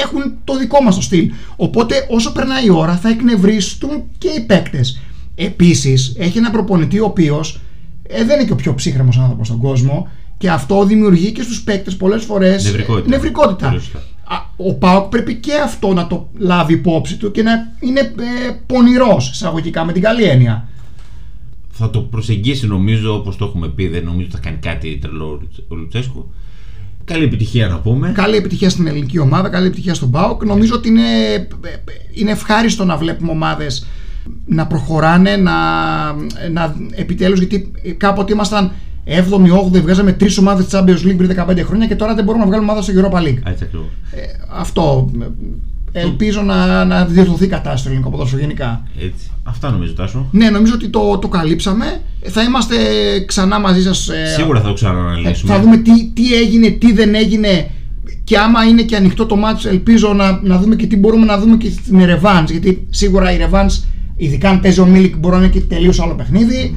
έχουν 0.06 0.34
το 0.44 0.58
δικό 0.58 0.84
μας 0.84 0.96
το 0.96 1.02
στυλ. 1.02 1.32
Οπότε 1.56 2.06
όσο 2.10 2.32
περνάει 2.32 2.66
η 2.66 2.70
ώρα 2.70 2.96
θα 2.96 3.10
εκνευρίστουν 3.10 4.04
και 4.18 4.28
οι 4.28 4.42
παίκτες. 4.42 5.02
Επίσης 5.36 6.16
έχει 6.18 6.38
ένα 6.38 6.52
προπονητή 6.52 7.00
ο 7.00 7.06
οποίος 7.06 7.60
ε, 8.08 8.24
δεν 8.24 8.36
είναι 8.36 8.46
και 8.46 8.54
ο 8.54 8.56
πιο 8.56 8.74
ψύχρεμος 8.74 9.18
άνθρωπος 9.18 9.48
στον 9.48 9.60
κόσμο 9.60 10.08
και 10.38 10.50
αυτό 10.50 10.86
δημιουργεί 10.86 11.32
και 11.32 11.42
στους 11.42 11.62
παίκτες 11.62 11.96
πολλές 11.96 12.24
φορές 12.24 12.66
ε, 12.66 12.70
Νευρικότητα. 12.70 13.10
νευρικότητα. 13.10 13.82
Πολύ 14.30 14.40
σωστά. 14.58 14.66
Α, 14.66 14.70
Ο 14.72 14.74
Πάοκ 14.74 15.10
πρέπει 15.10 15.36
και 15.36 15.54
αυτό 15.64 15.94
να 15.94 16.08
το 16.08 16.30
λάβει 16.38 16.74
υπόψη 16.74 17.18
του 17.18 17.32
και 17.32 17.44
να 17.44 17.52
είναι 17.80 18.00
ε, 18.00 18.52
πονηρός 18.66 19.30
εισαγωγικά 19.30 19.86
με 19.86 19.92
την 19.94 20.02
καλή 20.02 20.24
έννοια. 20.24 20.68
Θα 21.72 21.90
το 21.90 22.00
προσεγγίσει 22.02 22.68
νομίζω 22.68 23.14
όπως 23.16 23.36
το 23.38 23.46
έχουμε 23.46 23.68
πει. 23.68 23.88
Δεν 23.88 24.04
νομίζω 24.04 24.26
ότι 24.26 24.36
θα 24.36 24.42
κάνει 24.42 24.58
κάτι 24.58 24.98
τρελό 25.02 25.26
ο 25.26 25.38
Λουτσε- 25.42 25.64
ο 25.68 25.76
Λουτσέσκου. 25.76 26.32
Καλή 27.06 27.24
επιτυχία 27.24 27.68
να 27.68 27.80
πούμε. 27.80 28.12
Καλή 28.16 28.36
επιτυχία 28.36 28.70
στην 28.70 28.88
ελληνική 28.88 29.20
ομάδα, 29.20 29.50
καλή 29.50 29.66
επιτυχία 29.68 29.94
στον 29.94 30.12
ΠΑΟΚ. 30.12 30.46
Νομίζω 30.46 30.76
ότι 30.76 30.88
είναι, 30.88 31.02
είναι 32.14 32.32
ευχάριστο 32.32 32.86
να 32.86 32.98
βλέπουμε 32.98 33.32
ομάδες 33.32 33.86
να 34.46 34.68
προχωράνε, 34.68 35.36
να, 35.38 35.54
να 36.52 36.76
επιτέλους, 36.92 37.40
γιατί 37.40 37.72
κάποτε 37.98 38.34
ήμασταν 38.34 38.72
7η, 39.10 39.76
8η, 39.78 39.82
βγάζαμε 39.82 40.12
τρεις 40.12 40.38
ομάδες 40.38 40.66
της 40.66 40.80
Champions 40.80 41.08
League 41.08 41.16
πριν 41.18 41.32
15 41.50 41.60
χρόνια 41.66 41.88
και 41.88 41.96
τώρα 41.96 42.16
δεν 42.16 42.24
μπορούμε 42.24 42.44
να 42.44 42.50
βγάλουμε 42.50 42.72
ομάδα 42.72 42.86
στο 42.86 42.94
Europa 42.96 43.18
League. 43.18 43.40
Έτσι 43.44 43.64
ακριβώς. 43.64 43.88
Ε, 44.12 44.20
αυτό. 44.50 45.10
ε, 45.92 46.02
Ελπίζω 46.02 46.42
να, 46.42 46.86
να 46.86 47.06
διορθωθεί 47.06 47.44
η 47.44 47.48
κατάσταση 47.48 47.80
στο 47.80 47.90
ελληνικό 47.90 48.10
ποδόσφαιρο 48.10 48.42
γενικά. 48.42 48.84
Έτσι. 49.00 49.32
Αυτά 49.44 49.72
νομίζω 49.72 49.94
Τάσο. 49.94 50.28
Ναι, 50.32 50.50
νομίζω 50.50 50.74
ότι 50.74 50.88
το, 50.88 51.18
το 51.18 51.28
καλύψαμε. 51.28 52.02
Θα 52.24 52.44
είμαστε 52.44 52.76
ξανά 53.26 53.60
μαζί 53.60 53.82
σας 53.82 54.10
ε, 54.10 54.26
Σίγουρα 54.38 54.60
θα 54.60 54.66
το 54.66 54.72
ε, 54.72 54.74
ξανααναλύσουμε. 54.74 55.54
θα 55.54 55.60
δούμε 55.62 55.78
τι, 55.78 56.10
τι 56.14 56.34
έγινε, 56.36 56.70
τι 56.70 56.94
δεν 56.94 57.16
έγινε 57.16 57.70
και 58.24 58.38
άμα 58.38 58.64
είναι 58.64 58.82
και 58.82 58.96
ανοιχτό 58.96 59.26
το 59.26 59.36
μάτς 59.36 59.66
ελπίζω 59.66 60.14
να, 60.14 60.40
να 60.44 60.58
δούμε 60.58 60.76
και 60.76 60.88
τι 60.88 60.98
μπορούμε 60.98 61.26
να 61.26 61.38
δούμε 61.40 61.58
και 61.58 61.70
στην 61.70 62.06
Ρεβάνς 62.06 62.52
γιατί 62.52 62.88
σίγουρα 62.90 63.34
η 63.34 63.38
Ρεβάνς 63.38 63.82
ειδικά 64.16 64.50
αν 64.50 64.60
παίζει 64.60 64.80
ο 64.80 64.86
Μίλικ 64.86 65.18
μπορεί 65.18 65.36
να 65.36 65.42
είναι 65.44 65.52
και 65.52 65.62
τελείως 65.62 66.00
άλλο 66.00 66.14
παιχνίδι 66.16 66.76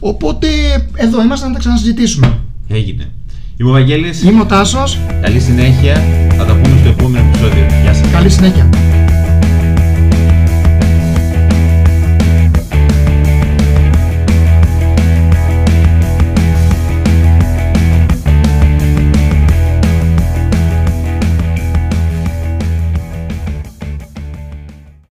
οπότε 0.00 0.46
εδώ 0.94 1.22
είμαστε 1.22 1.46
να 1.46 1.52
τα 1.52 1.58
ξανασυζητήσουμε 1.58 2.38
Έγινε. 2.68 3.10
Είμαι 3.56 3.68
ο 3.68 3.72
Βαγγέλης. 3.72 4.22
Είμαι 4.22 4.40
ο 4.40 4.44
Τάσος, 4.44 4.98
Καλή 5.20 5.40
συνέχεια. 5.40 6.02
Θα 6.36 6.44
τα 6.44 6.54
πούμε 6.54 6.78
στο 6.80 6.88
επόμενο 6.88 7.28
επεισόδιο. 7.28 7.66
Γεια 7.82 7.94
σας. 7.94 8.10
καλή 8.10 8.30
συνέχεια 8.30 8.68